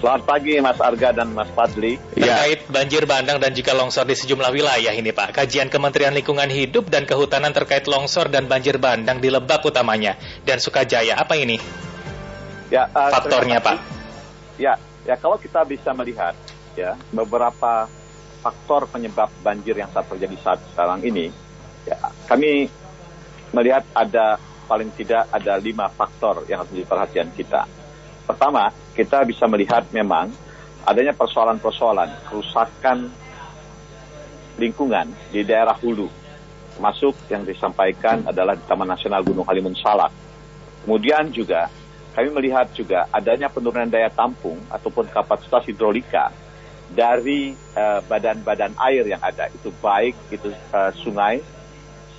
Selamat 0.01 0.23
pagi 0.25 0.53
Mas 0.65 0.81
Arga 0.81 1.13
dan 1.13 1.29
Mas 1.37 1.53
Fadli. 1.53 2.01
Ya. 2.17 2.33
Terkait 2.33 2.65
banjir 2.73 3.05
bandang 3.05 3.45
dan 3.45 3.53
jika 3.53 3.77
longsor 3.77 4.09
di 4.09 4.17
sejumlah 4.17 4.49
wilayah 4.57 4.97
ini 4.97 5.13
Pak, 5.13 5.37
kajian 5.37 5.69
Kementerian 5.69 6.17
Lingkungan 6.17 6.49
Hidup 6.49 6.89
dan 6.89 7.05
Kehutanan 7.05 7.53
terkait 7.53 7.85
longsor 7.85 8.33
dan 8.33 8.49
banjir 8.49 8.81
bandang 8.81 9.21
di 9.21 9.29
Lebak 9.29 9.69
utamanya 9.69 10.17
dan 10.49 10.65
Sukajaya, 10.65 11.21
apa 11.21 11.37
ini? 11.37 11.88
Ya, 12.69 12.85
uh, 12.93 13.11
faktornya 13.17 13.59
Pak. 13.65 13.77
Ya, 14.61 14.77
ya 15.09 15.15
kalau 15.17 15.41
kita 15.41 15.65
bisa 15.65 15.97
melihat 15.97 16.37
ya 16.77 16.95
beberapa 17.11 17.89
faktor 18.45 18.87
penyebab 18.93 19.33
banjir 19.41 19.75
yang 19.75 19.89
saat 19.91 20.07
terjadi 20.07 20.37
saat 20.45 20.61
sekarang 20.73 21.01
ini, 21.01 21.33
ya 21.89 21.97
kami 22.29 22.69
melihat 23.57 23.83
ada 23.97 24.37
paling 24.69 24.93
tidak 24.93 25.25
ada 25.33 25.57
lima 25.57 25.89
faktor 25.89 26.45
yang 26.45 26.61
harus 26.61 26.71
menjadi 26.77 26.89
perhatian 26.93 27.29
kita. 27.33 27.65
Pertama, 28.29 28.69
kita 28.93 29.25
bisa 29.25 29.49
melihat 29.49 29.89
memang 29.89 30.29
adanya 30.85 31.17
persoalan-persoalan 31.17 32.29
kerusakan 32.29 33.09
lingkungan 34.61 35.09
di 35.33 35.41
daerah 35.41 35.73
hulu, 35.81 36.13
masuk 36.77 37.17
yang 37.33 37.49
disampaikan 37.49 38.29
adalah 38.29 38.53
di 38.53 38.65
Taman 38.69 38.93
Nasional 38.93 39.25
Gunung 39.25 39.49
Halimun 39.49 39.73
Salak. 39.73 40.13
Kemudian 40.85 41.33
juga 41.33 41.73
kami 42.19 42.35
melihat 42.35 42.67
juga 42.75 43.07
adanya 43.15 43.47
penurunan 43.47 43.87
daya 43.87 44.11
tampung 44.11 44.59
ataupun 44.75 45.07
kapasitas 45.07 45.63
hidrolika 45.71 46.35
dari 46.91 47.55
eh, 47.55 48.01
badan-badan 48.11 48.75
uh, 48.75 48.87
air 48.91 49.07
yang 49.07 49.23
ada. 49.23 49.47
Itu 49.55 49.71
baik 49.79 50.19
itu 50.35 50.51
uh, 50.75 50.91
sungai, 50.99 51.39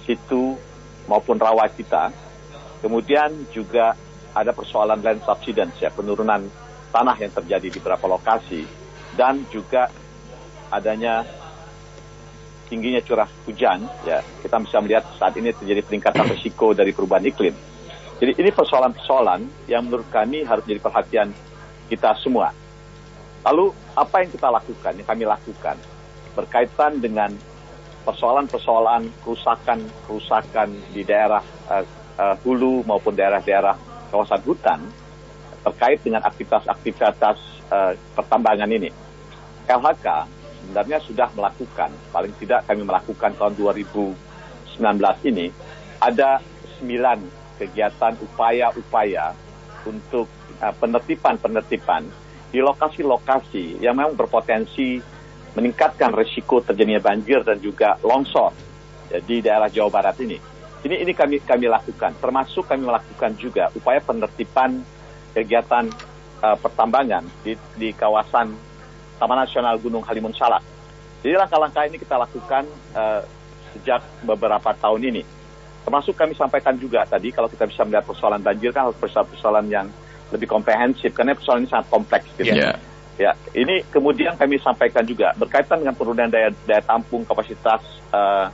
situ 0.07 0.55
maupun 1.03 1.35
rawa 1.35 1.67
kita. 1.67 2.15
Kemudian 2.79 3.43
juga 3.51 3.91
ada 4.31 4.55
persoalan 4.55 5.03
land 5.03 5.19
subsidence 5.27 5.75
ya 5.83 5.91
penurunan 5.91 6.47
tanah 6.95 7.19
yang 7.19 7.35
terjadi 7.35 7.67
di 7.67 7.79
beberapa 7.83 8.07
lokasi. 8.07 8.63
Dan 9.19 9.43
juga 9.51 9.91
adanya 10.71 11.27
tingginya 12.71 13.03
curah 13.03 13.27
hujan 13.43 13.83
ya. 14.07 14.23
Kita 14.39 14.63
bisa 14.63 14.79
melihat 14.79 15.03
saat 15.19 15.35
ini 15.35 15.51
terjadi 15.51 15.83
peningkatan 15.83 16.23
risiko 16.31 16.71
dari 16.71 16.95
perubahan 16.95 17.27
iklim 17.27 17.68
jadi 18.19 18.35
ini 18.35 18.51
persoalan-persoalan 18.51 19.47
yang 19.71 19.87
menurut 19.87 20.03
kami 20.11 20.43
harus 20.43 20.67
menjadi 20.67 20.83
perhatian 20.83 21.27
kita 21.87 22.11
semua. 22.19 22.51
Lalu 23.47 23.71
apa 23.95 24.15
yang 24.19 24.29
kita 24.35 24.51
lakukan, 24.51 24.91
yang 24.99 25.07
kami 25.07 25.23
lakukan 25.23 25.79
berkaitan 26.35 26.99
dengan 26.99 27.31
persoalan-persoalan 28.03 29.07
kerusakan-kerusakan 29.23 30.67
di 30.91 31.07
daerah 31.07 31.39
uh, 31.71 31.83
uh, 32.19 32.35
hulu 32.43 32.83
maupun 32.83 33.15
daerah-daerah 33.15 33.79
kawasan 34.11 34.43
hutan 34.43 34.79
terkait 35.63 36.03
dengan 36.03 36.19
aktivitas-aktivitas 36.27 37.37
uh, 37.71 37.95
pertambangan 38.19 38.67
ini. 38.67 38.91
LHK 39.63 40.07
sebenarnya 40.59 40.99
sudah 41.07 41.27
melakukan, 41.39 41.89
paling 42.11 42.35
tidak 42.35 42.67
kami 42.67 42.83
melakukan 42.83 43.31
tahun 43.39 43.53
2019 43.55 44.19
ini, 45.23 45.47
ada 46.03 46.43
sembilan 46.79 47.39
kegiatan 47.59 48.15
upaya-upaya 48.23 49.35
untuk 49.83 50.31
uh, 50.63 50.73
penertiban-penertiban 50.79 52.07
di 52.49 52.63
lokasi-lokasi 52.63 53.83
yang 53.83 53.99
memang 53.99 54.15
berpotensi 54.15 54.97
meningkatkan 55.53 56.15
risiko 56.15 56.63
terjadinya 56.63 57.03
banjir 57.03 57.43
dan 57.43 57.59
juga 57.59 57.99
longsor 58.01 58.55
ya, 59.11 59.19
di 59.21 59.43
daerah 59.43 59.67
Jawa 59.67 59.89
Barat 59.91 60.17
ini. 60.23 60.37
Ini 60.79 60.95
ini 61.03 61.11
kami 61.11 61.43
kami 61.43 61.67
lakukan, 61.67 62.15
termasuk 62.23 62.63
kami 62.63 62.87
melakukan 62.87 63.35
juga 63.35 63.67
upaya 63.75 63.99
penertiban 63.99 64.79
kegiatan 65.35 65.91
uh, 66.39 66.55
pertambangan 66.55 67.27
di, 67.43 67.59
di 67.75 67.91
kawasan 67.91 68.55
Taman 69.19 69.37
Nasional 69.43 69.75
Gunung 69.77 70.07
Halimun 70.07 70.31
Salak. 70.31 70.63
Jadi 71.19 71.35
langkah-langkah 71.35 71.83
ini 71.83 71.99
kita 71.99 72.15
lakukan 72.15 72.63
uh, 72.95 73.21
sejak 73.75 73.99
beberapa 74.23 74.71
tahun 74.71 75.11
ini 75.11 75.21
Termasuk 75.83 76.13
kami 76.13 76.35
sampaikan 76.35 76.75
juga 76.75 77.07
tadi 77.07 77.31
kalau 77.31 77.47
kita 77.47 77.65
bisa 77.65 77.81
melihat 77.87 78.05
persoalan 78.05 78.43
banjir 78.43 78.69
kan 78.75 78.89
harus 78.91 78.99
persoalan-persoalan 78.99 79.65
yang 79.71 79.87
lebih 80.29 80.45
komprehensif 80.45 81.09
karena 81.15 81.33
persoalan 81.33 81.65
ini 81.65 81.71
sangat 81.71 81.87
kompleks 81.89 82.27
gitu. 82.37 82.53
Yeah. 82.53 82.77
Ya, 83.19 83.35
ini 83.51 83.83
kemudian 83.91 84.39
kami 84.39 84.63
sampaikan 84.63 85.03
juga 85.03 85.35
berkaitan 85.35 85.83
dengan 85.83 85.91
penurunan 85.91 86.31
daya, 86.31 86.55
daya 86.63 86.79
tampung 86.79 87.27
kapasitas 87.27 87.83
uh, 88.15 88.47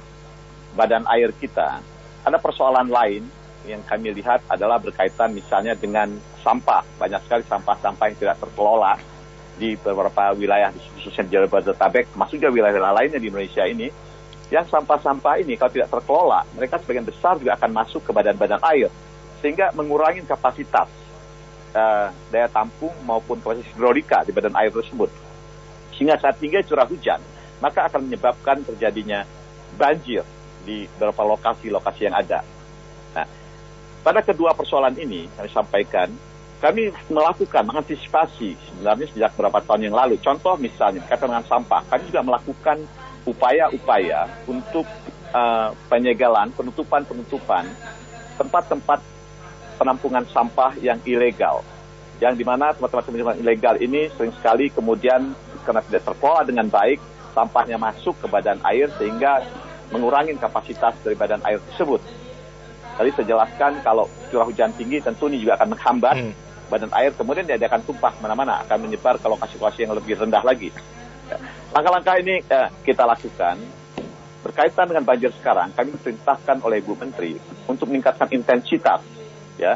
badan 0.73 1.05
air 1.05 1.29
kita. 1.37 1.85
Ada 2.25 2.41
persoalan 2.41 2.89
lain 2.89 3.21
yang 3.69 3.85
kami 3.85 4.09
lihat 4.17 4.41
adalah 4.49 4.81
berkaitan 4.81 5.37
misalnya 5.37 5.77
dengan 5.77 6.17
sampah. 6.41 6.81
Banyak 6.97 7.29
sekali 7.29 7.43
sampah-sampah 7.45 8.05
yang 8.09 8.17
tidak 8.17 8.37
terkelola 8.41 8.97
di 9.55 9.77
beberapa 9.77 10.33
wilayah 10.33 10.73
khususnya 10.97 11.29
di 11.29 11.37
Jabodetabek, 11.37 12.17
masuk 12.17 12.41
juga 12.41 12.49
wilayah 12.49 12.91
lainnya 12.91 13.21
di 13.21 13.29
Indonesia 13.29 13.63
ini 13.69 13.87
yang 14.53 14.65
sampah-sampah 14.69 15.41
ini 15.41 15.57
kalau 15.57 15.73
tidak 15.73 15.89
terkelola, 15.89 16.45
mereka 16.53 16.77
sebagian 16.77 17.05
besar 17.05 17.41
juga 17.41 17.57
akan 17.57 17.71
masuk 17.73 18.05
ke 18.05 18.11
badan-badan 18.13 18.61
air, 18.69 18.93
sehingga 19.41 19.73
mengurangi 19.73 20.21
kapasitas 20.21 20.89
uh, 21.73 22.13
daya 22.29 22.45
tampung 22.49 22.93
maupun 23.03 23.41
kapasitas 23.41 23.73
hidrolika 23.73 24.21
di 24.21 24.31
badan 24.31 24.53
air 24.53 24.69
tersebut. 24.69 25.09
Sehingga 25.97 26.21
saat 26.21 26.37
tinggi 26.37 26.61
curah 26.67 26.85
hujan, 26.85 27.17
maka 27.57 27.89
akan 27.89 28.05
menyebabkan 28.05 28.61
terjadinya 28.61 29.25
banjir 29.79 30.21
di 30.61 30.85
beberapa 30.97 31.25
lokasi-lokasi 31.25 32.01
yang 32.05 32.15
ada. 32.17 32.45
Nah, 33.17 33.25
pada 34.05 34.21
kedua 34.21 34.53
persoalan 34.53 34.93
ini 34.97 35.25
kami 35.33 35.49
sampaikan, 35.49 36.09
kami 36.61 36.93
melakukan 37.09 37.65
mengantisipasi 37.65 38.57
sebenarnya 38.57 39.07
sejak 39.09 39.31
beberapa 39.37 39.61
tahun 39.65 39.89
yang 39.91 39.95
lalu. 39.97 40.21
Contoh 40.21 40.57
misalnya, 40.57 41.01
kaitan 41.05 41.33
dengan 41.33 41.45
sampah, 41.45 41.81
kami 41.89 42.01
juga 42.09 42.21
melakukan 42.25 42.77
upaya-upaya 43.25 44.29
untuk 44.45 44.85
uh, 45.33 45.73
penyegalan, 45.89 46.53
penutupan-penutupan 46.53 47.65
tempat-tempat 48.37 48.99
penampungan 49.75 50.23
sampah 50.31 50.77
yang 50.79 51.01
ilegal. 51.03 51.65
Yang 52.23 52.39
di 52.39 52.43
mana 52.47 52.71
tempat-tempat 52.71 53.11
penampungan 53.11 53.39
ilegal 53.43 53.75
ini 53.81 54.07
sering 54.15 54.31
sekali 54.39 54.71
kemudian 54.71 55.35
karena 55.67 55.81
tidak 55.89 56.07
terkelola 56.07 56.45
dengan 56.47 56.69
baik, 56.71 57.01
sampahnya 57.35 57.75
masuk 57.75 58.15
ke 58.21 58.27
badan 58.31 58.61
air 58.63 58.87
sehingga 58.95 59.43
mengurangi 59.91 60.37
kapasitas 60.39 60.95
dari 61.03 61.17
badan 61.17 61.43
air 61.43 61.59
tersebut. 61.73 61.99
Tadi 62.95 63.11
saya 63.11 63.27
jelaskan 63.27 63.83
kalau 63.83 64.07
curah 64.31 64.47
hujan 64.47 64.71
tinggi 64.79 65.03
tentu 65.03 65.27
ini 65.27 65.43
juga 65.43 65.59
akan 65.59 65.75
menghambat 65.75 66.15
hmm. 66.15 66.33
badan 66.71 66.91
air, 66.95 67.11
kemudian 67.11 67.43
dia 67.43 67.59
akan 67.59 67.83
tumpah 67.83 68.15
mana-mana, 68.23 68.63
akan 68.63 68.87
menyebar 68.87 69.19
ke 69.19 69.27
lokasi-lokasi 69.27 69.83
yang 69.83 69.93
lebih 69.93 70.15
rendah 70.15 70.39
lagi. 70.47 70.71
Langkah-langkah 71.75 72.15
ini 72.23 72.39
eh, 72.39 72.67
kita 72.87 73.03
lakukan 73.03 73.59
berkaitan 74.39 74.87
dengan 74.87 75.03
banjir 75.03 75.35
sekarang. 75.35 75.75
Kami 75.75 75.91
diperintahkan 75.99 76.63
oleh 76.63 76.79
Ibu 76.79 76.95
Menteri 76.95 77.35
untuk 77.67 77.91
meningkatkan 77.91 78.31
intensitas, 78.31 79.03
ya, 79.59 79.75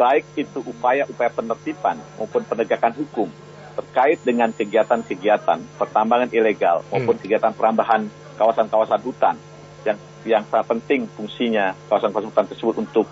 baik 0.00 0.24
itu 0.32 0.64
upaya-upaya 0.64 1.28
penertiban 1.28 2.00
maupun 2.16 2.40
penegakan 2.48 2.96
hukum 2.96 3.28
terkait 3.76 4.16
dengan 4.24 4.48
kegiatan-kegiatan 4.48 5.60
pertambangan 5.76 6.32
ilegal 6.32 6.80
maupun 6.88 7.12
hmm. 7.12 7.22
kegiatan 7.28 7.52
perambahan 7.52 8.08
kawasan-kawasan 8.40 9.00
hutan 9.04 9.36
yang 9.84 9.98
yang 10.24 10.42
sangat 10.48 10.72
penting 10.72 11.04
fungsinya 11.12 11.76
kawasan-kawasan 11.92 12.32
hutan 12.32 12.46
tersebut 12.48 12.74
untuk 12.80 13.04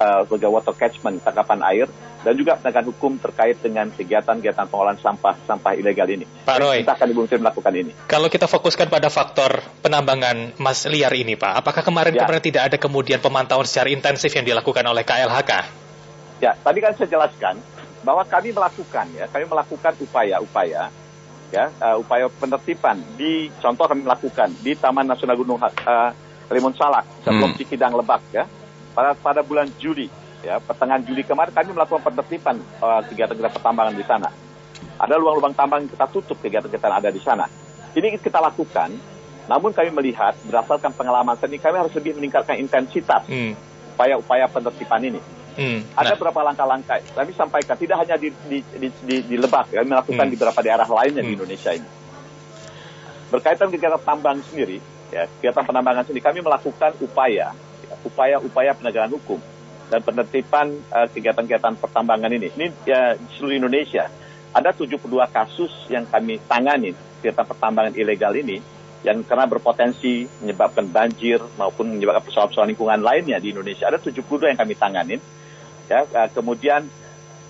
uh, 0.00 0.22
sebagai 0.28 0.48
water 0.52 0.74
catchment 0.76 1.20
tangkapan 1.24 1.60
air 1.64 1.86
dan 2.22 2.34
juga 2.34 2.58
penegakan 2.58 2.86
hukum 2.90 3.12
terkait 3.22 3.56
dengan 3.62 3.86
kegiatan-kegiatan 3.92 4.66
pengolahan 4.66 4.98
sampah 4.98 5.38
sampah 5.46 5.78
ilegal 5.78 6.10
ini. 6.10 6.26
Pak 6.42 6.56
Roy, 6.58 6.82
kita 6.82 6.98
akan 6.98 7.08
Ibu 7.14 7.20
melakukan 7.38 7.72
ini. 7.76 7.92
Kalau 8.10 8.26
kita 8.26 8.50
fokuskan 8.50 8.90
pada 8.90 9.08
faktor 9.08 9.62
penambangan 9.80 10.58
emas 10.58 10.82
liar 10.90 11.12
ini, 11.14 11.38
Pak, 11.38 11.62
apakah 11.62 11.86
kemarin 11.86 12.18
ya. 12.18 12.26
kemarin 12.26 12.42
tidak 12.42 12.62
ada 12.72 12.76
kemudian 12.80 13.22
pemantauan 13.22 13.62
secara 13.62 13.94
intensif 13.94 14.34
yang 14.34 14.42
dilakukan 14.42 14.82
oleh 14.82 15.06
KLHK? 15.06 15.52
Ya, 16.42 16.52
tadi 16.58 16.78
kan 16.82 16.92
saya 16.98 17.08
jelaskan 17.08 17.54
bahwa 18.04 18.26
kami 18.26 18.52
melakukan 18.52 19.06
ya, 19.14 19.24
kami 19.30 19.44
melakukan 19.48 19.92
upaya-upaya 20.02 20.90
ya, 21.54 21.64
uh, 21.78 21.96
upaya 22.02 22.26
penertiban 22.26 22.98
di 23.14 23.48
contoh 23.62 23.86
kami 23.86 24.02
melakukan 24.02 24.50
di 24.60 24.74
Taman 24.74 25.06
Nasional 25.06 25.38
Gunung 25.38 25.62
uh, 25.62 26.10
Limun 26.50 26.74
Salak 26.74 27.06
sebelum 27.22 27.54
hmm. 27.54 27.58
Cikidang 27.58 27.94
Lebak 27.94 28.22
ya 28.34 28.46
pada 28.96 29.12
pada 29.12 29.40
bulan 29.44 29.68
Juli 29.76 30.08
ya 30.46 30.62
pertengahan 30.62 31.02
Juli 31.02 31.26
kemarin 31.26 31.50
kami 31.50 31.74
melakukan 31.74 32.02
penertiban 32.06 32.56
uh, 32.78 33.02
kegiatan-kegiatan 33.10 33.54
pertambangan 33.58 33.94
di 33.98 34.04
sana. 34.06 34.28
Ada 34.96 35.20
lubang-lubang 35.20 35.52
tambang 35.52 35.84
yang 35.84 35.92
kita 35.92 36.06
tutup 36.08 36.38
kegiatan-kegiatan 36.40 36.92
ada 36.92 37.08
di 37.12 37.20
sana. 37.20 37.44
Ini 37.96 38.16
kita 38.20 38.40
lakukan, 38.40 38.92
namun 39.48 39.72
kami 39.72 39.90
melihat 39.92 40.36
berdasarkan 40.44 40.92
pengalaman 40.94 41.36
seni 41.36 41.56
kami 41.60 41.80
harus 41.80 41.92
lebih 41.96 42.16
meningkatkan 42.16 42.56
intensitas 42.60 43.24
hmm. 43.28 43.52
upaya-upaya 43.96 44.46
penertiban 44.48 45.02
ini. 45.04 45.20
Hmm. 45.56 45.80
Ada 45.96 46.12
nah. 46.12 46.16
beberapa 46.20 46.40
langkah-langkah. 46.44 47.00
Kami 47.16 47.32
sampaikan 47.32 47.76
tidak 47.80 47.96
hanya 48.04 48.16
di 48.20 48.28
di 48.48 48.60
di, 48.76 48.88
di, 48.92 49.16
di 49.24 49.36
Lebak, 49.40 49.72
kami 49.72 49.88
melakukan 49.88 50.24
hmm. 50.28 50.32
di 50.32 50.36
beberapa 50.36 50.60
daerah 50.60 50.88
lainnya 50.88 51.24
hmm. 51.24 51.28
di 51.28 51.34
Indonesia 51.36 51.70
ini. 51.72 51.88
Berkaitan 53.26 53.68
kegiatan 53.72 54.00
tambang 54.04 54.38
sendiri, 54.44 54.78
ya, 55.10 55.26
kegiatan 55.40 55.64
penambangan 55.66 56.06
sendiri, 56.06 56.22
kami 56.22 56.38
melakukan 56.44 56.94
upaya 57.02 57.50
upaya-upaya 58.06 58.72
penegakan 58.78 59.18
hukum 59.18 59.42
dan 59.90 60.00
penertiban 60.02 60.66
uh, 60.90 61.06
kegiatan-kegiatan 61.10 61.78
pertambangan 61.78 62.30
ini. 62.30 62.50
Ini 62.54 62.66
ya, 62.86 63.14
di 63.14 63.26
seluruh 63.38 63.58
Indonesia 63.58 64.06
ada 64.54 64.70
72 64.72 65.02
kasus 65.30 65.72
yang 65.92 66.08
kami 66.08 66.40
tangani 66.46 66.94
kegiatan 67.20 67.44
pertambangan 67.44 67.94
ilegal 67.98 68.32
ini 68.34 68.58
yang 69.04 69.22
karena 69.22 69.46
berpotensi 69.46 70.26
menyebabkan 70.42 70.90
banjir 70.90 71.38
maupun 71.54 71.94
menyebabkan 71.94 72.26
persoalan-persoalan 72.26 72.74
lingkungan 72.74 73.00
lainnya 73.04 73.38
di 73.38 73.54
Indonesia. 73.54 73.86
Ada 73.86 74.02
72 74.02 74.50
yang 74.50 74.58
kami 74.58 74.74
tanganin. 74.74 75.20
Ya, 75.86 76.02
uh, 76.02 76.28
kemudian 76.34 76.82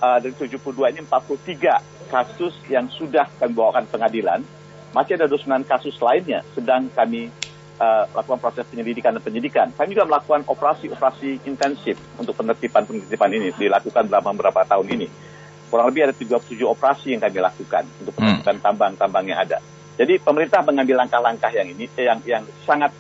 uh, 0.04 0.18
dari 0.20 0.36
72 0.36 0.60
ini 0.92 1.00
43 1.08 2.12
kasus 2.12 2.52
yang 2.68 2.92
sudah 2.92 3.24
kami 3.40 3.52
bawakan 3.56 3.88
pengadilan. 3.88 4.44
Masih 4.92 5.16
ada 5.16 5.28
29 5.28 5.64
kasus 5.64 5.96
lainnya 6.00 6.44
sedang 6.52 6.88
kami 6.92 7.32
uh, 7.80 8.04
lakukan 8.12 8.38
proses 8.40 8.64
penyelidikan 8.68 9.12
dan 9.16 9.22
penyidikan. 9.22 9.68
Kami 9.72 9.92
juga 9.96 10.08
melakukan 10.08 10.44
operasi-operasi 10.48 11.48
intensif 11.48 11.96
untuk 12.16 12.36
penertiban-penertiban 12.36 13.30
ini 13.32 13.52
dilakukan 13.52 14.08
dalam 14.08 14.36
beberapa 14.36 14.64
tahun 14.64 14.86
ini. 14.96 15.08
Kurang 15.66 15.90
lebih 15.90 16.10
ada 16.10 16.14
37 16.14 16.62
operasi 16.62 17.16
yang 17.16 17.20
kami 17.20 17.42
lakukan 17.42 17.84
untuk 18.00 18.14
hmm. 18.14 18.20
penertiban 18.22 18.56
tambang-tambang 18.62 19.24
yang 19.26 19.40
ada. 19.42 19.58
Jadi 19.96 20.20
pemerintah 20.20 20.60
mengambil 20.60 21.04
langkah-langkah 21.04 21.50
yang 21.56 21.68
ini 21.72 21.88
yang 21.96 22.20
yang 22.28 22.44
sangat 22.68 22.92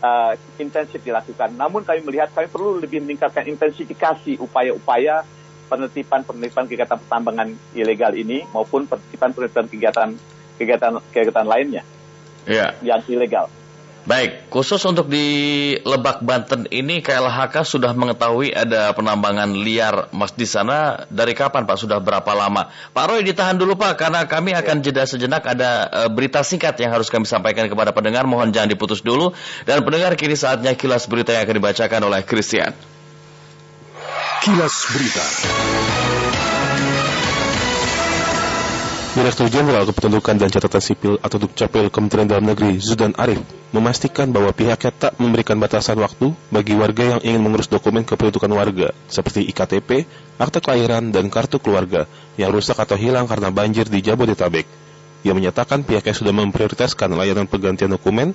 uh, 0.00 0.32
intensif 0.56 1.04
dilakukan. 1.04 1.52
Namun 1.52 1.84
kami 1.84 2.00
melihat 2.04 2.32
kami 2.32 2.48
perlu 2.48 2.80
lebih 2.80 3.04
meningkatkan 3.04 3.44
intensifikasi 3.44 4.40
upaya-upaya 4.40 5.22
penertiban-penertiban 5.70 6.66
kegiatan 6.66 6.98
pertambangan 6.98 7.48
ilegal 7.76 8.10
ini 8.16 8.42
maupun 8.50 8.90
penertiban-penertiban 8.90 9.66
kegiatan 9.70 10.08
kegiatan 10.58 10.92
kegiatan 11.14 11.46
lainnya 11.46 11.86
ya. 12.48 12.74
yang 12.82 13.00
ilegal. 13.06 13.46
Baik, 14.00 14.48
khusus 14.48 14.80
untuk 14.88 15.12
di 15.12 15.76
Lebak 15.84 16.24
Banten 16.24 16.64
ini 16.72 17.04
KLHK 17.04 17.52
sudah 17.68 17.92
mengetahui 17.92 18.48
ada 18.48 18.96
penambangan 18.96 19.52
liar 19.52 20.08
mas 20.16 20.32
di 20.32 20.48
sana 20.48 21.04
dari 21.12 21.36
kapan 21.36 21.68
Pak? 21.68 21.76
Sudah 21.76 22.00
berapa 22.00 22.32
lama? 22.32 22.72
Pak 22.96 23.04
Roy 23.04 23.20
ditahan 23.20 23.60
dulu 23.60 23.76
Pak 23.76 24.00
karena 24.00 24.24
kami 24.24 24.56
akan 24.56 24.80
jeda 24.80 25.04
sejenak 25.04 25.44
ada 25.44 25.84
uh, 25.92 26.08
berita 26.08 26.40
singkat 26.40 26.80
yang 26.80 26.96
harus 26.96 27.12
kami 27.12 27.28
sampaikan 27.28 27.68
kepada 27.68 27.92
pendengar. 27.92 28.24
Mohon 28.24 28.56
jangan 28.56 28.72
diputus 28.72 29.04
dulu 29.04 29.36
dan 29.68 29.84
pendengar 29.84 30.16
kini 30.16 30.32
saatnya 30.32 30.72
kilas 30.72 31.04
berita 31.04 31.36
yang 31.36 31.44
akan 31.44 31.56
dibacakan 31.60 32.00
oleh 32.08 32.24
Christian. 32.24 32.72
Kilas 34.40 34.88
Berita. 34.96 35.26
Direktur 39.10 39.50
Jenderal 39.50 39.82
Kependudukan 39.90 40.38
dan 40.38 40.54
Catatan 40.54 40.78
Sipil 40.78 41.18
atau 41.18 41.42
Dukcapil 41.42 41.90
Kementerian 41.90 42.30
Dalam 42.30 42.46
Negeri 42.46 42.78
Zudan 42.78 43.10
Arif 43.18 43.42
memastikan 43.74 44.30
bahwa 44.30 44.54
pihaknya 44.54 44.94
tak 44.94 45.18
memberikan 45.18 45.58
batasan 45.58 45.98
waktu 45.98 46.30
bagi 46.54 46.78
warga 46.78 47.18
yang 47.18 47.20
ingin 47.26 47.42
mengurus 47.42 47.66
dokumen 47.66 48.06
kependudukan 48.06 48.46
warga 48.54 48.94
seperti 49.10 49.50
IKTP, 49.50 50.06
akte 50.38 50.62
kelahiran, 50.62 51.10
dan 51.10 51.26
kartu 51.26 51.58
keluarga 51.58 52.06
yang 52.38 52.54
rusak 52.54 52.78
atau 52.78 52.94
hilang 52.94 53.26
karena 53.26 53.50
banjir 53.50 53.90
di 53.90 53.98
Jabodetabek. 53.98 54.70
Ia 55.26 55.34
menyatakan 55.34 55.82
pihaknya 55.82 56.14
sudah 56.14 56.30
memprioritaskan 56.30 57.10
layanan 57.10 57.50
pergantian 57.50 57.90
dokumen 57.90 58.30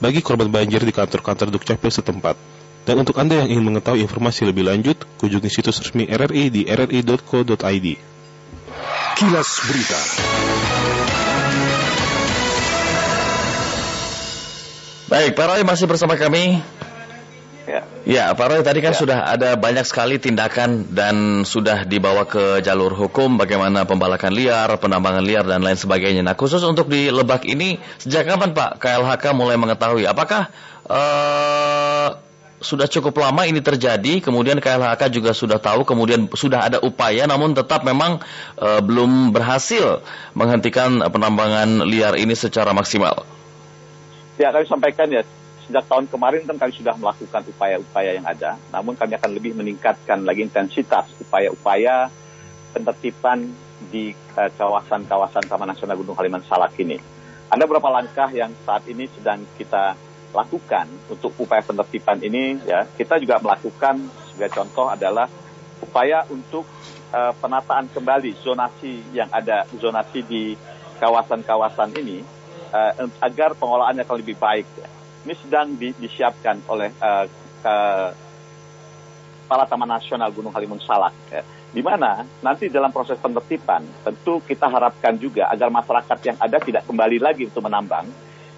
bagi 0.00 0.24
korban 0.24 0.48
banjir 0.48 0.80
di 0.88 0.92
kantor-kantor 0.96 1.52
Dukcapil 1.52 1.92
setempat. 1.92 2.40
Dan 2.88 3.04
untuk 3.04 3.20
Anda 3.20 3.44
yang 3.44 3.60
ingin 3.60 3.76
mengetahui 3.76 4.00
informasi 4.00 4.48
lebih 4.48 4.72
lanjut, 4.72 5.04
kunjungi 5.20 5.52
situs 5.52 5.84
resmi 5.84 6.08
RRI 6.08 6.48
di 6.48 6.64
rri.co.id. 6.64 8.13
Kilas 9.14 9.62
Berita. 9.70 10.00
Baik, 15.06 15.38
Pak 15.38 15.46
Roy 15.46 15.62
masih 15.62 15.86
bersama 15.86 16.18
kami. 16.18 16.58
Ya. 17.64 17.80
ya, 18.02 18.24
Pak 18.34 18.46
Roy 18.50 18.60
tadi 18.66 18.82
kan 18.82 18.90
ya. 18.90 18.98
sudah 18.98 19.18
ada 19.30 19.54
banyak 19.54 19.86
sekali 19.86 20.18
tindakan 20.18 20.90
dan 20.90 21.46
sudah 21.46 21.86
dibawa 21.86 22.26
ke 22.26 22.58
jalur 22.66 22.90
hukum 22.90 23.38
bagaimana 23.38 23.86
pembalakan 23.86 24.34
liar, 24.34 24.74
penambangan 24.82 25.22
liar 25.22 25.46
dan 25.46 25.62
lain 25.62 25.78
sebagainya. 25.78 26.26
Nah, 26.26 26.34
khusus 26.34 26.66
untuk 26.66 26.90
di 26.90 27.06
Lebak 27.06 27.46
ini 27.46 27.78
sejak 28.02 28.26
kapan 28.26 28.50
Pak 28.50 28.82
KLHK 28.82 29.30
mulai 29.30 29.54
mengetahui 29.54 30.10
apakah 30.10 30.50
uh, 30.90 32.23
sudah 32.64 32.88
cukup 32.88 33.20
lama 33.20 33.44
ini 33.44 33.60
terjadi, 33.60 34.24
kemudian 34.24 34.56
KLHK 34.58 35.12
juga 35.12 35.36
sudah 35.36 35.60
tahu, 35.60 35.84
kemudian 35.84 36.26
sudah 36.32 36.66
ada 36.66 36.80
upaya, 36.80 37.28
namun 37.28 37.52
tetap 37.52 37.84
memang 37.84 38.24
e, 38.56 38.68
belum 38.80 39.30
berhasil 39.30 40.00
menghentikan 40.32 41.04
penambangan 41.12 41.84
liar 41.84 42.16
ini 42.16 42.32
secara 42.32 42.72
maksimal. 42.72 43.28
Ya, 44.40 44.50
kami 44.50 44.64
sampaikan 44.66 45.06
ya, 45.12 45.22
sejak 45.68 45.84
tahun 45.86 46.08
kemarin 46.08 46.48
kan 46.48 46.56
kami 46.56 46.72
sudah 46.72 46.96
melakukan 46.96 47.44
upaya-upaya 47.52 48.16
yang 48.16 48.26
ada, 48.26 48.56
namun 48.72 48.96
kami 48.96 49.14
akan 49.20 49.30
lebih 49.36 49.52
meningkatkan 49.54 50.24
lagi 50.24 50.42
intensitas 50.42 51.12
upaya-upaya 51.20 52.08
penertiban 52.72 53.52
di 53.92 54.16
eh, 54.16 54.50
kawasan-kawasan 54.56 55.46
Taman 55.46 55.68
Nasional 55.70 56.00
Gunung 56.00 56.16
Haliman 56.16 56.42
Salak 56.48 56.74
ini. 56.80 56.96
Ada 57.52 57.68
beberapa 57.68 57.92
langkah 57.92 58.32
yang 58.32 58.50
saat 58.66 58.82
ini 58.90 59.06
sedang 59.14 59.44
kita 59.54 59.94
lakukan 60.34 60.90
untuk 61.06 61.30
upaya 61.38 61.62
penertiban 61.62 62.18
ini 62.18 62.58
ya 62.66 62.84
kita 62.98 63.22
juga 63.22 63.38
melakukan 63.38 64.02
sebagai 64.28 64.58
contoh 64.58 64.90
adalah 64.90 65.30
upaya 65.78 66.26
untuk 66.26 66.66
uh, 67.14 67.32
penataan 67.38 67.86
kembali 67.94 68.34
zonasi 68.42 69.00
yang 69.14 69.30
ada 69.30 69.62
zonasi 69.78 70.26
di 70.26 70.58
kawasan-kawasan 70.98 71.94
ini 72.02 72.26
uh, 72.74 73.06
agar 73.22 73.54
pengolahannya 73.54 74.02
akan 74.02 74.18
lebih 74.18 74.36
baik. 74.38 74.66
Ini 75.24 75.34
sedang 75.40 75.72
di, 75.78 75.94
disiapkan 75.96 76.60
oleh 76.68 76.92
uh, 77.00 77.24
Kepala 79.44 79.64
Taman 79.68 79.88
Nasional 79.88 80.32
Gunung 80.32 80.52
Halimun 80.52 80.80
Salak. 80.80 81.16
Ya. 81.32 81.40
Di 81.74 81.82
mana 81.82 82.22
nanti 82.44 82.68
dalam 82.68 82.92
proses 82.92 83.16
penertiban 83.18 83.82
tentu 84.04 84.40
kita 84.44 84.68
harapkan 84.68 85.16
juga 85.16 85.48
agar 85.50 85.72
masyarakat 85.72 86.18
yang 86.22 86.36
ada 86.38 86.58
tidak 86.60 86.84
kembali 86.86 87.18
lagi 87.18 87.48
untuk 87.48 87.64
menambang, 87.64 88.06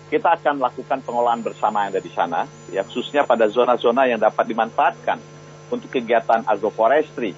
kita 0.06 0.38
akan 0.38 0.62
lakukan 0.62 1.02
pengolahan 1.02 1.42
bersama 1.42 1.86
yang 1.86 1.98
ada 1.98 2.02
di 2.02 2.12
sana, 2.14 2.46
ya 2.70 2.86
khususnya 2.86 3.26
pada 3.26 3.50
zona-zona 3.50 4.06
yang 4.06 4.22
dapat 4.22 4.46
dimanfaatkan 4.46 5.18
untuk 5.66 5.90
kegiatan 5.90 6.46
agroforestry. 6.46 7.34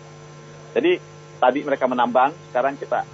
Jadi 0.76 1.00
tadi 1.40 1.58
mereka 1.64 1.88
menambang, 1.88 2.36
sekarang 2.52 2.76
kita 2.76 3.08